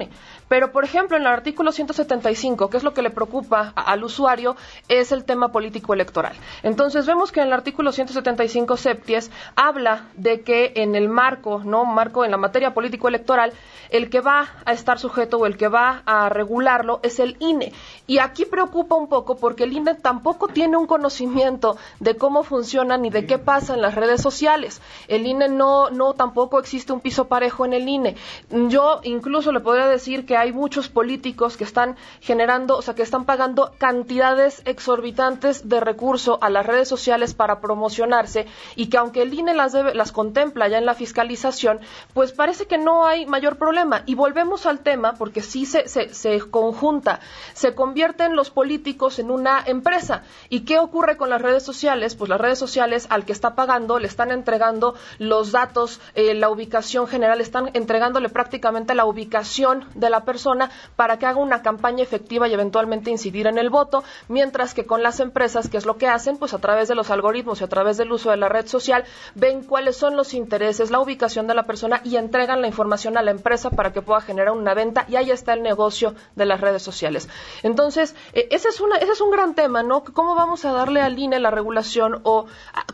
Pero, 0.48 0.72
por 0.72 0.84
ejemplo, 0.84 1.16
en 1.16 1.22
el 1.22 1.28
artículo 1.28 1.72
175, 1.72 2.70
que 2.70 2.76
es 2.76 2.84
lo 2.84 2.94
que 2.94 3.02
le 3.02 3.10
preocupa 3.10 3.72
al 3.74 4.04
usuario, 4.04 4.56
es 4.88 5.12
el 5.12 5.24
tema 5.24 5.48
político 5.48 5.94
electoral. 5.94 6.34
Entonces, 6.62 7.06
vemos 7.06 7.32
que 7.32 7.40
en 7.40 7.48
el 7.48 7.52
artículo 7.52 7.92
175 7.92 8.76
septies 8.76 9.30
habla 9.56 10.04
de 10.14 10.42
que 10.42 10.72
en 10.76 10.94
el 10.94 11.08
marco, 11.08 11.62
¿no? 11.64 11.84
Marco 11.84 12.24
en 12.24 12.30
la 12.30 12.36
materia 12.36 12.74
político 12.74 13.08
electoral, 13.08 13.52
el 13.90 14.10
que 14.10 14.20
va 14.20 14.48
a 14.64 14.72
estar 14.72 14.98
sujeto 14.98 15.38
o 15.38 15.46
el 15.46 15.56
que 15.56 15.68
va 15.68 16.02
a 16.06 16.28
regularlo 16.28 17.00
es 17.02 17.18
el 17.20 17.36
INE. 17.40 17.72
Y 18.06 18.18
aquí 18.18 18.44
preocupa 18.44 18.94
un 18.94 19.08
poco 19.08 19.36
porque 19.36 19.64
el 19.64 19.72
INE 19.72 19.94
tampoco 19.94 20.48
tiene 20.48 20.76
un 20.76 20.86
conocimiento 20.86 21.76
de 22.00 22.16
cómo 22.16 22.42
funcionan 22.42 23.02
ni 23.02 23.10
de 23.10 23.26
qué 23.26 23.38
pasa 23.38 23.74
en 23.74 23.82
las 23.82 23.94
redes 23.94 24.22
sociales. 24.22 24.80
El 25.08 25.26
INE 25.26 25.48
no, 25.48 25.90
no 25.90 26.14
tampoco 26.14 26.58
existe 26.58 26.92
un 26.92 27.00
piso 27.00 27.26
parejo 27.26 27.64
en 27.64 27.72
el 27.72 27.88
INE. 27.88 28.16
Yo 28.50 29.00
incluso 29.02 29.52
le 29.52 29.60
podría 29.60 29.85
decir 29.86 30.26
que 30.26 30.36
hay 30.36 30.52
muchos 30.52 30.88
políticos 30.88 31.56
que 31.56 31.64
están 31.64 31.96
generando, 32.20 32.76
o 32.76 32.82
sea, 32.82 32.94
que 32.94 33.02
están 33.02 33.24
pagando 33.24 33.72
cantidades 33.78 34.62
exorbitantes 34.64 35.68
de 35.68 35.80
recursos 35.80 36.38
a 36.40 36.50
las 36.50 36.66
redes 36.66 36.88
sociales 36.88 37.34
para 37.34 37.60
promocionarse 37.60 38.46
y 38.74 38.88
que 38.88 38.96
aunque 38.96 39.22
el 39.22 39.34
INE 39.34 39.54
las, 39.54 39.72
debe, 39.72 39.94
las 39.94 40.12
contempla 40.12 40.68
ya 40.68 40.78
en 40.78 40.86
la 40.86 40.94
fiscalización, 40.94 41.80
pues 42.14 42.32
parece 42.32 42.66
que 42.66 42.78
no 42.78 43.06
hay 43.06 43.26
mayor 43.26 43.56
problema. 43.56 44.02
Y 44.06 44.14
volvemos 44.14 44.66
al 44.66 44.80
tema, 44.80 45.14
porque 45.14 45.42
sí 45.42 45.66
se, 45.66 45.88
se, 45.88 46.12
se 46.14 46.40
conjunta, 46.50 47.20
se 47.54 47.74
convierten 47.74 48.36
los 48.36 48.50
políticos 48.50 49.18
en 49.18 49.30
una 49.30 49.62
empresa. 49.64 50.22
¿Y 50.48 50.60
qué 50.60 50.78
ocurre 50.78 51.16
con 51.16 51.30
las 51.30 51.42
redes 51.42 51.62
sociales? 51.62 52.14
Pues 52.14 52.28
las 52.28 52.40
redes 52.40 52.58
sociales 52.58 53.06
al 53.10 53.24
que 53.24 53.32
está 53.32 53.54
pagando 53.54 53.98
le 53.98 54.06
están 54.06 54.30
entregando 54.30 54.94
los 55.18 55.52
datos, 55.52 56.00
eh, 56.14 56.34
la 56.34 56.50
ubicación 56.50 57.06
general, 57.06 57.40
están 57.40 57.70
entregándole 57.74 58.28
prácticamente 58.28 58.94
la 58.94 59.04
ubicación 59.04 59.75
de 59.94 60.10
la 60.10 60.24
persona 60.24 60.70
para 60.96 61.18
que 61.18 61.26
haga 61.26 61.38
una 61.38 61.62
campaña 61.62 62.02
efectiva 62.02 62.48
y 62.48 62.54
eventualmente 62.54 63.10
incidir 63.10 63.46
en 63.46 63.58
el 63.58 63.70
voto, 63.70 64.04
mientras 64.28 64.74
que 64.74 64.86
con 64.86 65.02
las 65.02 65.20
empresas, 65.20 65.68
que 65.68 65.76
es 65.76 65.86
lo 65.86 65.96
que 65.96 66.08
hacen, 66.08 66.36
pues 66.36 66.54
a 66.54 66.58
través 66.58 66.88
de 66.88 66.94
los 66.94 67.10
algoritmos 67.10 67.60
y 67.60 67.64
a 67.64 67.68
través 67.68 67.96
del 67.96 68.12
uso 68.12 68.30
de 68.30 68.36
la 68.36 68.48
red 68.48 68.66
social, 68.66 69.04
ven 69.34 69.62
cuáles 69.62 69.96
son 69.96 70.16
los 70.16 70.34
intereses, 70.34 70.90
la 70.90 71.00
ubicación 71.00 71.46
de 71.46 71.54
la 71.54 71.64
persona 71.64 72.00
y 72.04 72.16
entregan 72.16 72.60
la 72.60 72.68
información 72.68 73.16
a 73.16 73.22
la 73.22 73.30
empresa 73.30 73.70
para 73.70 73.92
que 73.92 74.02
pueda 74.02 74.20
generar 74.20 74.52
una 74.52 74.74
venta 74.74 75.04
y 75.08 75.16
ahí 75.16 75.30
está 75.30 75.54
el 75.54 75.62
negocio 75.62 76.14
de 76.34 76.46
las 76.46 76.60
redes 76.60 76.82
sociales. 76.82 77.28
Entonces, 77.62 78.14
eh, 78.32 78.48
ese, 78.50 78.68
es 78.68 78.80
una, 78.80 78.96
ese 78.96 79.12
es 79.12 79.20
un 79.20 79.30
gran 79.30 79.54
tema, 79.54 79.82
¿no? 79.82 80.04
¿Cómo 80.04 80.34
vamos 80.34 80.64
a 80.64 80.72
darle 80.72 81.00
al 81.00 81.18
INE 81.18 81.40
la 81.40 81.50
regulación 81.50 82.20
o 82.22 82.46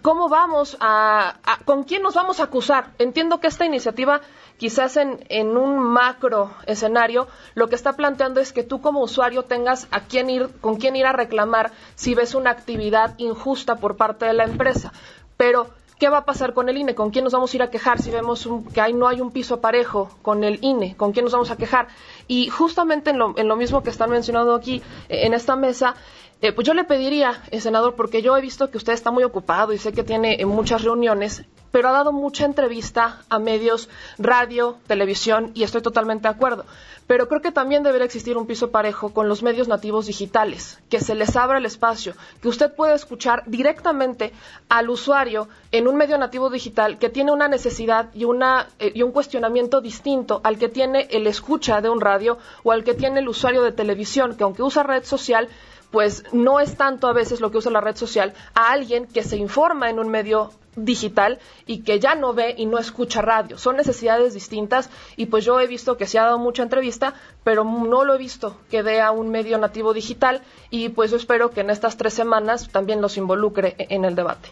cómo 0.02 0.28
vamos 0.28 0.76
a, 0.80 1.36
con 1.64 1.84
quién 1.84 2.02
nos 2.02 2.14
vamos 2.14 2.40
a 2.40 2.44
acusar? 2.44 2.90
Entiendo 2.98 3.40
que 3.40 3.46
esta 3.46 3.64
iniciativa 3.64 4.20
quizás 4.56 4.96
en, 4.96 5.24
en, 5.28 5.56
un 5.56 5.78
macro 5.78 6.54
escenario, 6.72 7.28
lo 7.54 7.68
que 7.68 7.76
está 7.76 7.92
planteando 7.92 8.40
es 8.40 8.52
que 8.52 8.64
tú 8.64 8.80
como 8.80 9.00
usuario 9.00 9.44
tengas 9.44 9.86
a 9.90 10.00
quién 10.00 10.28
ir, 10.30 10.48
con 10.60 10.76
quién 10.76 10.96
ir 10.96 11.06
a 11.06 11.12
reclamar 11.12 11.70
si 11.94 12.14
ves 12.14 12.34
una 12.34 12.50
actividad 12.50 13.14
injusta 13.18 13.76
por 13.76 13.96
parte 13.96 14.26
de 14.26 14.32
la 14.32 14.44
empresa. 14.44 14.92
Pero, 15.36 15.68
¿qué 15.98 16.08
va 16.08 16.18
a 16.18 16.24
pasar 16.24 16.54
con 16.54 16.68
el 16.68 16.76
INE? 16.76 16.94
¿Con 16.94 17.10
quién 17.10 17.24
nos 17.24 17.32
vamos 17.32 17.52
a 17.52 17.56
ir 17.56 17.62
a 17.62 17.70
quejar 17.70 18.02
si 18.02 18.10
vemos 18.10 18.48
que 18.74 18.80
ahí 18.80 18.92
no 18.92 19.06
hay 19.08 19.20
un 19.20 19.30
piso 19.30 19.60
parejo 19.60 20.10
con 20.22 20.44
el 20.44 20.58
INE? 20.62 20.96
¿Con 20.96 21.12
quién 21.12 21.24
nos 21.24 21.32
vamos 21.32 21.50
a 21.50 21.56
quejar? 21.56 21.88
Y 22.26 22.48
justamente 22.48 23.10
en 23.10 23.18
lo, 23.18 23.36
en 23.36 23.48
lo 23.48 23.56
mismo 23.56 23.82
que 23.82 23.90
están 23.90 24.10
mencionando 24.10 24.54
aquí 24.54 24.82
eh, 25.08 25.26
en 25.26 25.34
esta 25.34 25.56
mesa, 25.56 25.94
eh, 26.42 26.52
pues 26.52 26.66
yo 26.66 26.74
le 26.74 26.82
pediría, 26.82 27.40
senador, 27.60 27.94
porque 27.94 28.20
yo 28.20 28.36
he 28.36 28.40
visto 28.40 28.68
que 28.68 28.76
usted 28.76 28.92
está 28.92 29.12
muy 29.12 29.22
ocupado 29.22 29.72
y 29.72 29.78
sé 29.78 29.92
que 29.92 30.02
tiene 30.02 30.40
eh, 30.40 30.44
muchas 30.44 30.82
reuniones, 30.82 31.44
pero 31.72 31.88
ha 31.88 31.92
dado 31.92 32.12
mucha 32.12 32.44
entrevista 32.44 33.22
a 33.28 33.40
medios, 33.40 33.88
radio, 34.18 34.76
televisión, 34.86 35.50
y 35.54 35.64
estoy 35.64 35.82
totalmente 35.82 36.28
de 36.28 36.34
acuerdo. 36.34 36.64
Pero 37.08 37.26
creo 37.26 37.42
que 37.42 37.50
también 37.50 37.82
debería 37.82 38.04
existir 38.04 38.36
un 38.36 38.46
piso 38.46 38.70
parejo 38.70 39.12
con 39.12 39.28
los 39.28 39.42
medios 39.42 39.66
nativos 39.66 40.06
digitales, 40.06 40.78
que 40.88 41.00
se 41.00 41.14
les 41.16 41.34
abra 41.34 41.58
el 41.58 41.66
espacio, 41.66 42.14
que 42.40 42.48
usted 42.48 42.72
pueda 42.74 42.94
escuchar 42.94 43.42
directamente 43.46 44.32
al 44.68 44.88
usuario 44.88 45.48
en 45.72 45.88
un 45.88 45.96
medio 45.96 46.16
nativo 46.16 46.48
digital 46.48 46.98
que 46.98 47.10
tiene 47.10 47.32
una 47.32 47.48
necesidad 47.48 48.10
y, 48.14 48.24
una, 48.24 48.68
eh, 48.78 48.92
y 48.94 49.02
un 49.02 49.10
cuestionamiento 49.10 49.80
distinto 49.80 50.40
al 50.44 50.58
que 50.58 50.68
tiene 50.68 51.08
el 51.10 51.26
escucha 51.26 51.80
de 51.80 51.88
un 51.88 52.00
radio 52.00 52.38
o 52.62 52.70
al 52.70 52.84
que 52.84 52.94
tiene 52.94 53.20
el 53.20 53.28
usuario 53.28 53.62
de 53.62 53.72
televisión, 53.72 54.36
que 54.36 54.44
aunque 54.44 54.62
usa 54.62 54.82
red 54.82 55.04
social, 55.04 55.48
pues 55.90 56.24
no 56.32 56.60
es 56.60 56.76
tanto 56.76 57.08
a 57.08 57.12
veces 57.12 57.40
lo 57.40 57.50
que 57.50 57.58
usa 57.58 57.70
la 57.70 57.80
red 57.80 57.96
social 57.96 58.32
a 58.54 58.70
alguien 58.72 59.06
que 59.06 59.22
se 59.22 59.36
informa 59.36 59.90
en 59.90 59.98
un 59.98 60.08
medio 60.08 60.50
digital 60.76 61.38
y 61.66 61.82
que 61.82 62.00
ya 62.00 62.14
no 62.14 62.32
ve 62.34 62.54
y 62.56 62.66
no 62.66 62.78
escucha 62.78 63.22
radio. 63.22 63.58
Son 63.58 63.76
necesidades 63.76 64.34
distintas 64.34 64.90
y 65.16 65.26
pues 65.26 65.44
yo 65.44 65.60
he 65.60 65.66
visto 65.66 65.96
que 65.96 66.06
se 66.06 66.18
ha 66.18 66.24
dado 66.24 66.38
mucha 66.38 66.62
entrevista, 66.62 67.14
pero 67.44 67.64
no 67.64 68.04
lo 68.04 68.14
he 68.14 68.18
visto 68.18 68.56
que 68.70 68.82
dé 68.82 69.00
a 69.00 69.10
un 69.10 69.30
medio 69.30 69.58
nativo 69.58 69.92
digital 69.92 70.42
y 70.70 70.88
pues 70.90 71.10
yo 71.10 71.16
espero 71.16 71.50
que 71.50 71.60
en 71.60 71.70
estas 71.70 71.96
tres 71.96 72.14
semanas 72.14 72.68
también 72.70 73.00
los 73.00 73.16
involucre 73.16 73.74
e-, 73.78 73.94
en 73.94 74.04
el 74.04 74.14
debate. 74.14 74.48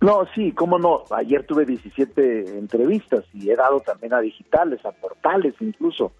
No, 0.00 0.26
sí, 0.34 0.52
cómo 0.52 0.78
no. 0.78 1.04
Ayer 1.10 1.46
tuve 1.46 1.64
17 1.64 2.58
entrevistas 2.58 3.24
y 3.32 3.50
he 3.50 3.56
dado 3.56 3.80
también 3.80 4.12
a 4.12 4.20
digitales, 4.20 4.84
a 4.84 4.92
portales 4.92 5.54
incluso, 5.60 6.12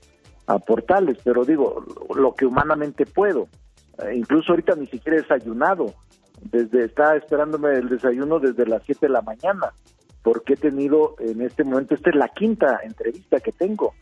a 0.46 0.58
portales, 0.58 1.18
pero 1.22 1.44
digo, 1.44 1.84
lo 2.14 2.34
que 2.34 2.46
humanamente 2.46 3.04
puedo. 3.04 3.48
Eh, 3.98 4.14
incluso 4.16 4.52
ahorita 4.52 4.74
ni 4.76 4.86
siquiera 4.86 5.18
he 5.18 5.22
desayunado. 5.22 5.92
Desde 6.50 6.84
está 6.84 7.16
esperándome 7.16 7.74
el 7.74 7.88
desayuno 7.88 8.38
desde 8.38 8.66
las 8.66 8.82
7 8.84 9.06
de 9.06 9.12
la 9.12 9.22
mañana, 9.22 9.72
porque 10.22 10.54
he 10.54 10.56
tenido 10.56 11.16
en 11.18 11.42
este 11.42 11.64
momento 11.64 11.94
esta 11.94 12.10
es 12.10 12.16
la 12.16 12.28
quinta 12.28 12.80
entrevista 12.82 13.40
que 13.40 13.52
tengo 13.52 13.94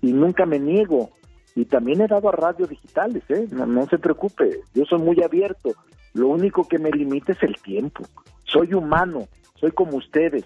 y 0.00 0.12
nunca 0.12 0.46
me 0.46 0.58
niego 0.58 1.10
y 1.54 1.64
también 1.64 2.02
he 2.02 2.06
dado 2.06 2.28
a 2.28 2.32
radio 2.32 2.66
digitales, 2.66 3.22
¿eh? 3.30 3.48
No, 3.50 3.86
se 3.86 3.98
preocupe, 3.98 4.60
yo 4.74 4.84
soy 4.84 4.98
muy 4.98 5.22
abierto. 5.22 5.70
Lo 6.12 6.28
único 6.28 6.68
que 6.68 6.78
me 6.78 6.90
limita 6.90 7.32
es 7.32 7.42
el 7.42 7.56
tiempo. 7.56 8.04
Soy 8.44 8.74
humano, 8.74 9.26
soy 9.58 9.70
como 9.72 9.96
ustedes, 9.96 10.44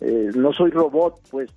eh, 0.00 0.30
no 0.34 0.54
soy 0.54 0.70
robot, 0.70 1.20
pues, 1.30 1.50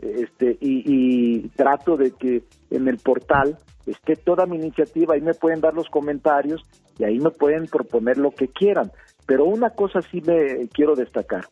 este, 0.00 0.56
y, 0.60 1.48
trato 1.50 1.96
de 1.96 2.12
que 2.12 2.44
en 2.70 2.86
el 2.86 2.98
portal 2.98 3.58
esté 3.86 4.16
toda 4.16 4.46
mi 4.46 4.56
iniciativa, 4.56 5.14
ahí 5.14 5.20
me 5.20 5.34
pueden 5.34 5.60
dar 5.60 5.74
los 5.74 5.88
comentarios 5.88 6.62
y 6.98 7.04
ahí 7.04 7.18
me 7.18 7.30
pueden 7.30 7.66
proponer 7.66 8.18
lo 8.18 8.30
que 8.30 8.48
quieran. 8.48 8.90
Pero 9.26 9.44
una 9.44 9.70
cosa 9.70 10.00
sí 10.02 10.20
me 10.20 10.68
quiero 10.68 10.94
destacar. 10.94 11.44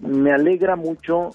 Me 0.00 0.32
alegra 0.32 0.76
mucho 0.76 1.30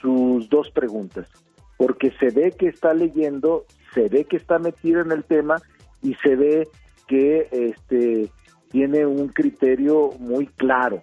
sus 0.00 0.48
dos 0.48 0.70
preguntas, 0.70 1.28
porque 1.76 2.12
se 2.18 2.30
ve 2.30 2.52
que 2.52 2.68
está 2.68 2.92
leyendo, 2.92 3.64
se 3.94 4.08
ve 4.08 4.24
que 4.24 4.36
está 4.36 4.58
metido 4.58 5.00
en 5.00 5.12
el 5.12 5.24
tema 5.24 5.56
y 6.02 6.14
se 6.16 6.36
ve 6.36 6.68
que 7.06 7.48
este 7.50 8.30
tiene 8.70 9.06
un 9.06 9.28
criterio 9.28 10.10
muy 10.18 10.46
claro 10.46 11.02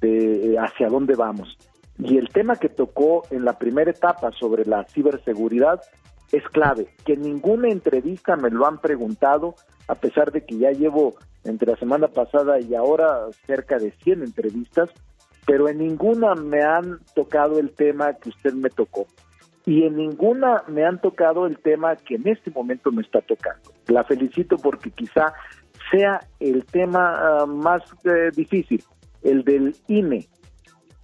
de 0.00 0.56
hacia 0.58 0.88
dónde 0.88 1.14
vamos. 1.14 1.56
Y 1.98 2.18
el 2.18 2.28
tema 2.28 2.56
que 2.56 2.68
tocó 2.68 3.22
en 3.30 3.44
la 3.44 3.58
primera 3.58 3.90
etapa 3.90 4.30
sobre 4.32 4.66
la 4.66 4.84
ciberseguridad 4.84 5.80
es 6.32 6.42
clave, 6.48 6.88
que 7.04 7.16
ninguna 7.16 7.68
entrevista 7.68 8.36
me 8.36 8.50
lo 8.50 8.66
han 8.66 8.78
preguntado, 8.78 9.54
a 9.88 9.94
pesar 9.94 10.32
de 10.32 10.44
que 10.44 10.58
ya 10.58 10.70
llevo 10.70 11.16
entre 11.44 11.70
la 11.70 11.78
semana 11.78 12.08
pasada 12.08 12.60
y 12.60 12.74
ahora 12.74 13.26
cerca 13.46 13.78
de 13.78 13.92
100 14.02 14.22
entrevistas, 14.22 14.90
pero 15.46 15.68
en 15.68 15.78
ninguna 15.78 16.34
me 16.34 16.62
han 16.62 17.00
tocado 17.14 17.58
el 17.58 17.70
tema 17.70 18.14
que 18.14 18.30
usted 18.30 18.52
me 18.54 18.68
tocó. 18.70 19.06
Y 19.64 19.84
en 19.84 19.96
ninguna 19.96 20.64
me 20.68 20.84
han 20.84 21.00
tocado 21.00 21.46
el 21.46 21.58
tema 21.58 21.96
que 21.96 22.16
en 22.16 22.28
este 22.28 22.50
momento 22.50 22.90
me 22.92 23.02
está 23.02 23.20
tocando. 23.20 23.70
La 23.88 24.04
felicito 24.04 24.56
porque 24.56 24.90
quizá 24.90 25.32
sea 25.90 26.20
el 26.40 26.64
tema 26.64 27.14
ah, 27.16 27.46
más 27.46 27.82
eh, 28.04 28.30
difícil, 28.34 28.82
el 29.22 29.44
del 29.44 29.76
INE, 29.88 30.28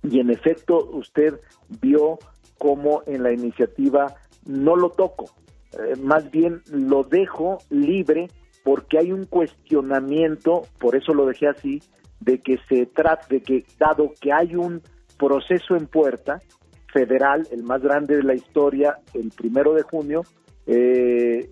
y 0.03 0.21
en 0.21 0.31
efecto 0.31 0.85
usted 0.93 1.39
vio 1.81 2.19
cómo 2.59 3.03
en 3.07 3.23
la 3.23 3.33
iniciativa 3.33 4.15
no 4.47 4.77
lo 4.77 4.91
toco, 4.91 5.31
eh, 5.73 5.97
más 6.01 6.31
bien 6.31 6.63
lo 6.71 7.03
dejo 7.05 7.59
libre 7.71 8.29
porque 8.65 8.99
hay 8.99 9.13
un 9.13 9.27
cuestionamiento, 9.27 10.63
por 10.79 10.97
eso 10.97 11.13
lo 11.15 11.27
dejé 11.27 11.49
así, 11.49 11.83
de 12.21 12.39
que 12.39 12.59
se 12.69 12.87
trata, 12.87 13.27
de 13.29 13.43
que 13.43 13.65
dado 13.79 14.13
que 14.21 14.33
hay 14.33 14.55
un 14.55 14.83
proceso 15.19 15.77
en 15.77 15.87
puerta 15.87 16.41
federal, 16.93 17.47
el 17.51 17.63
más 17.63 17.83
grande 17.83 18.17
de 18.17 18.23
la 18.23 18.35
historia, 18.35 18.99
el 19.15 19.31
primero 19.31 19.73
de 19.75 19.83
junio, 19.83 20.23
eh, 20.67 21.51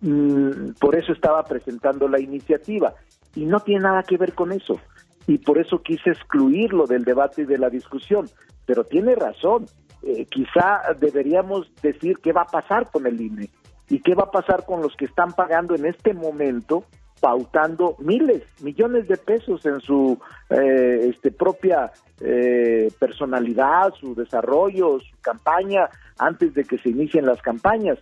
mm, 0.00 0.72
por 0.80 0.96
eso 0.96 1.12
estaba 1.12 1.42
presentando 1.44 2.08
la 2.08 2.20
iniciativa. 2.20 2.94
Y 3.34 3.44
no 3.44 3.60
tiene 3.60 3.82
nada 3.82 4.02
que 4.02 4.16
ver 4.16 4.34
con 4.34 4.52
eso. 4.52 4.80
Y 5.26 5.38
por 5.38 5.58
eso 5.58 5.82
quise 5.82 6.10
excluirlo 6.10 6.86
del 6.86 7.04
debate 7.04 7.42
y 7.42 7.46
de 7.46 7.58
la 7.58 7.70
discusión. 7.70 8.28
Pero 8.66 8.84
tiene 8.84 9.14
razón, 9.14 9.66
eh, 10.02 10.26
quizá 10.26 10.82
deberíamos 10.98 11.70
decir 11.82 12.18
qué 12.18 12.32
va 12.32 12.42
a 12.42 12.46
pasar 12.46 12.90
con 12.90 13.06
el 13.06 13.20
INE 13.20 13.48
y 13.88 14.00
qué 14.00 14.14
va 14.14 14.24
a 14.24 14.30
pasar 14.30 14.64
con 14.64 14.82
los 14.82 14.94
que 14.96 15.04
están 15.04 15.32
pagando 15.32 15.74
en 15.74 15.86
este 15.86 16.14
momento 16.14 16.84
pautando 17.22 17.94
miles, 18.00 18.42
millones 18.62 19.06
de 19.06 19.16
pesos 19.16 19.64
en 19.64 19.80
su 19.80 20.18
eh, 20.50 21.08
este, 21.08 21.30
propia 21.30 21.92
eh, 22.20 22.90
personalidad, 22.98 23.94
su 23.94 24.16
desarrollo, 24.16 24.98
su 24.98 25.16
campaña, 25.20 25.88
antes 26.18 26.52
de 26.54 26.64
que 26.64 26.78
se 26.78 26.88
inicien 26.88 27.24
las 27.24 27.40
campañas, 27.40 27.98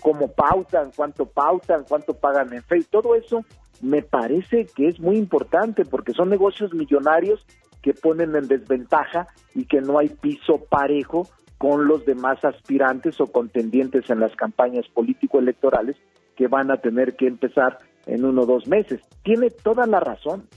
cómo 0.00 0.28
pautan, 0.28 0.92
cuánto 0.94 1.26
pautan, 1.26 1.84
cuánto 1.88 2.14
pagan 2.14 2.52
en 2.52 2.62
Facebook, 2.62 2.90
todo 2.90 3.14
eso 3.16 3.44
me 3.80 4.02
parece 4.02 4.66
que 4.66 4.86
es 4.86 5.00
muy 5.00 5.16
importante 5.16 5.84
porque 5.84 6.12
son 6.12 6.28
negocios 6.28 6.72
millonarios 6.72 7.44
que 7.82 7.94
ponen 7.94 8.36
en 8.36 8.48
desventaja 8.48 9.28
y 9.54 9.64
que 9.64 9.80
no 9.80 9.98
hay 9.98 10.08
piso 10.08 10.64
parejo 10.68 11.28
con 11.58 11.86
los 11.86 12.06
demás 12.06 12.42
aspirantes 12.44 13.20
o 13.20 13.26
contendientes 13.26 14.08
en 14.08 14.20
las 14.20 14.34
campañas 14.34 14.86
político-electorales 14.94 15.96
que 16.36 16.48
van 16.48 16.70
a 16.70 16.78
tener 16.78 17.16
que 17.16 17.26
empezar 17.26 17.78
en 18.06 18.24
uno 18.24 18.42
o 18.42 18.46
dos 18.46 18.66
meses. 18.66 19.00
Tiene 19.22 19.50
toda 19.50 19.86
la 19.86 20.00
razón. 20.00 20.48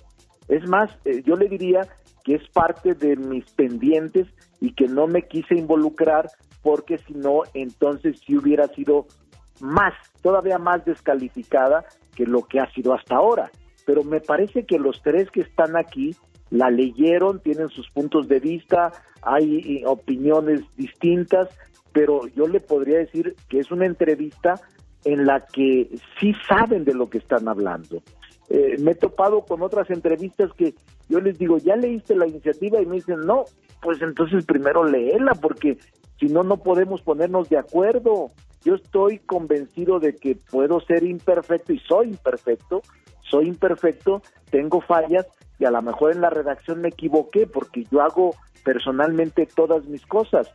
Es 0.48 0.68
más, 0.70 0.90
eh, 1.06 1.22
yo 1.26 1.36
le 1.36 1.50
diría 1.50 1.82
que 2.24 2.36
es 2.36 2.48
parte 2.50 2.94
de 2.94 3.18
mis 3.18 3.44
pendientes 3.52 4.28
y 4.62 4.74
que 4.74 4.88
no 4.88 5.08
me 5.08 5.28
quise 5.28 5.56
involucrar 5.56 6.30
porque 6.62 6.98
si 7.00 7.14
no, 7.14 7.42
entonces 7.54 8.22
sí 8.26 8.38
hubiera 8.38 8.68
sido 8.70 9.08
más, 9.60 9.94
todavía 10.22 10.58
más 10.58 10.86
descalificada 10.86 11.86
que 12.16 12.26
lo 12.26 12.44
que 12.44 12.60
ha 12.60 12.72
sido 12.72 12.94
hasta 12.94 13.16
ahora. 13.16 13.52
Pero 13.86 14.04
me 14.04 14.22
parece 14.22 14.66
que 14.66 14.80
los 14.80 15.02
tres 15.02 15.30
que 15.32 15.42
están 15.42 15.76
aquí 15.76 16.16
la 16.54 16.70
leyeron, 16.70 17.40
tienen 17.40 17.70
sus 17.70 17.90
puntos 17.90 18.28
de 18.28 18.40
vista, 18.40 18.92
hay 19.24 19.84
opiniones 19.86 20.62
distintas, 20.78 21.50
pero 21.92 22.28
yo 22.28 22.48
le 22.48 22.60
podría 22.60 23.00
decir 23.00 23.36
que 23.50 23.60
es 23.60 23.72
una 23.72 23.88
entrevista 23.88 24.62
en 25.04 25.26
la 25.26 25.42
que 25.48 25.90
sí 26.20 26.34
saben 26.48 26.86
de 26.86 26.94
lo 26.94 27.10
que 27.10 27.18
están 27.18 27.48
hablando. 27.48 28.04
Eh, 28.50 28.76
me 28.80 28.92
he 28.92 28.96
topado 28.96 29.42
con 29.42 29.64
otras 29.64 29.90
entrevistas 29.90 30.52
que 30.54 30.76
yo 31.10 31.20
les 31.20 31.40
digo, 31.40 31.58
¿ya 31.58 31.76
leíste 31.76 32.16
la 32.16 32.28
iniciativa? 32.28 32.80
Y 32.80 32.86
me 32.86 32.98
dicen, 32.98 33.22
no, 33.22 33.46
pues 33.82 34.00
entonces 34.04 34.46
primero 34.46 34.84
léela, 34.84 35.34
porque 35.34 35.80
si 36.20 36.28
no, 36.28 36.44
no 36.44 36.58
podemos 36.58 37.02
ponernos 37.02 37.50
de 37.50 37.58
acuerdo. 37.58 38.28
Yo 38.64 38.76
estoy 38.76 39.18
convencido 39.20 40.00
de 40.00 40.16
que 40.16 40.38
puedo 40.52 40.80
ser 40.82 41.04
imperfecto 41.04 41.74
y 41.74 41.80
soy 41.80 42.10
imperfecto, 42.10 42.84
soy 43.22 43.48
imperfecto, 43.48 44.22
tengo 44.52 44.82
fallas 44.82 45.26
y 45.60 45.66
a 45.66 45.72
lo 45.72 45.82
mejor 45.82 46.12
en 46.12 46.22
la 46.22 46.30
redacción 46.30 46.82
me 46.82 46.90
equivoqué 46.90 47.48
porque 47.48 47.86
yo 47.92 48.02
hago 48.02 48.36
personalmente 48.64 49.46
todas 49.46 49.86
mis 49.86 50.06
cosas 50.06 50.50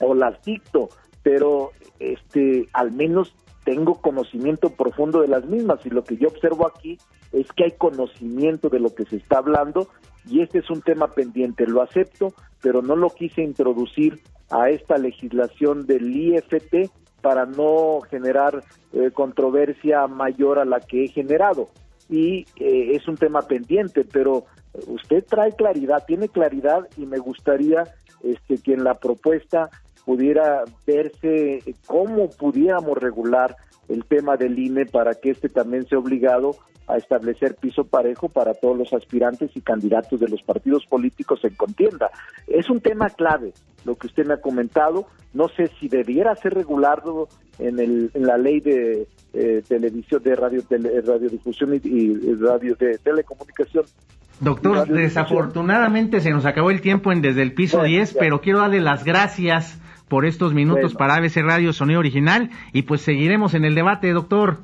o 0.00 0.14
las 0.14 0.42
dicto, 0.44 0.88
pero 1.22 1.70
este 1.98 2.66
al 2.72 2.92
menos 2.92 3.34
tengo 3.64 4.00
conocimiento 4.00 4.70
profundo 4.70 5.20
de 5.20 5.28
las 5.28 5.44
mismas 5.46 5.84
y 5.86 5.90
lo 5.90 6.02
que 6.02 6.16
yo 6.16 6.28
observo 6.28 6.66
aquí 6.66 6.98
es 7.32 7.50
que 7.52 7.64
hay 7.64 7.72
conocimiento 7.72 8.68
de 8.68 8.80
lo 8.80 8.94
que 8.94 9.04
se 9.04 9.16
está 9.16 9.38
hablando 9.38 9.88
y 10.26 10.40
este 10.40 10.58
es 10.58 10.70
un 10.70 10.82
tema 10.82 11.08
pendiente, 11.08 11.66
lo 11.66 11.82
acepto, 11.82 12.34
pero 12.60 12.82
no 12.82 12.96
lo 12.96 13.10
quise 13.10 13.42
introducir 13.42 14.20
a 14.50 14.68
esta 14.68 14.98
legislación 14.98 15.86
del 15.86 16.14
IFT 16.14 16.90
para 17.22 17.46
no 17.46 18.00
generar 18.10 18.62
eh, 18.92 19.10
controversia 19.12 20.06
mayor 20.08 20.58
a 20.58 20.64
la 20.64 20.80
que 20.80 21.04
he 21.04 21.08
generado. 21.08 21.68
Y 22.08 22.46
eh, 22.56 22.96
es 22.96 23.06
un 23.08 23.16
tema 23.16 23.42
pendiente, 23.42 24.04
pero 24.04 24.44
usted 24.86 25.24
trae 25.24 25.52
claridad, 25.52 26.04
tiene 26.06 26.28
claridad 26.28 26.88
y 26.96 27.06
me 27.06 27.18
gustaría 27.18 27.84
este, 28.22 28.58
que 28.58 28.74
en 28.74 28.84
la 28.84 28.94
propuesta 28.94 29.70
pudiera 30.04 30.64
verse 30.86 31.60
cómo 31.86 32.28
pudiéramos 32.30 32.98
regular 32.98 33.56
el 33.88 34.04
tema 34.04 34.36
del 34.36 34.58
INE 34.58 34.86
para 34.86 35.14
que 35.14 35.30
este 35.30 35.48
también 35.48 35.86
sea 35.86 35.98
obligado 35.98 36.56
a 36.88 36.96
establecer 36.96 37.54
piso 37.56 37.84
parejo 37.84 38.28
para 38.28 38.54
todos 38.54 38.76
los 38.76 38.92
aspirantes 38.92 39.50
y 39.54 39.60
candidatos 39.60 40.18
de 40.18 40.28
los 40.28 40.42
partidos 40.42 40.84
políticos 40.86 41.40
en 41.44 41.54
contienda. 41.54 42.10
Es 42.46 42.68
un 42.70 42.80
tema 42.80 43.08
clave 43.10 43.52
lo 43.84 43.94
que 43.94 44.08
usted 44.08 44.26
me 44.26 44.34
ha 44.34 44.40
comentado. 44.40 45.06
No 45.32 45.48
sé 45.48 45.70
si 45.78 45.88
debiera 45.88 46.34
ser 46.36 46.54
regulado 46.54 47.28
en, 47.58 47.78
el, 47.78 48.10
en 48.14 48.26
la 48.26 48.36
ley 48.36 48.60
de 48.60 49.06
eh, 49.32 49.62
televisión, 49.66 50.22
de 50.22 50.36
radio, 50.36 50.62
radiodifusión 51.06 51.80
y, 51.82 52.34
radio 52.34 52.74
de 52.76 52.98
telecomunicación. 52.98 53.84
Doctor, 54.40 54.88
desafortunadamente 54.88 56.20
se 56.20 56.30
nos 56.30 56.44
acabó 56.44 56.70
el 56.70 56.80
tiempo 56.80 57.12
en 57.12 57.22
desde 57.22 57.42
el 57.42 57.54
piso 57.54 57.82
10, 57.82 58.14
pero 58.18 58.40
quiero 58.40 58.58
darle 58.58 58.80
las 58.80 59.04
gracias 59.04 59.78
por 60.08 60.26
estos 60.26 60.52
minutos 60.52 60.94
para 60.94 61.14
ABC 61.14 61.36
Radio 61.36 61.72
Sonido 61.72 62.00
Original 62.00 62.50
y 62.72 62.82
pues 62.82 63.00
seguiremos 63.00 63.54
en 63.54 63.64
el 63.64 63.74
debate, 63.74 64.12
doctor. 64.12 64.58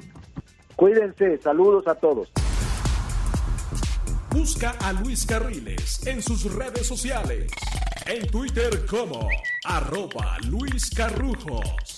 Cuídense, 0.76 1.38
saludos 1.38 1.86
a 1.88 1.94
todos. 1.94 2.30
Busca 4.30 4.72
a 4.82 4.92
Luis 4.92 5.24
Carriles 5.24 6.06
en 6.06 6.20
sus 6.20 6.54
redes 6.54 6.86
sociales. 6.86 7.50
En 8.06 8.26
Twitter 8.28 8.84
como 8.88 9.26
arroba 9.64 10.36
Luis 10.48 10.90
Carrujos. 10.90 11.97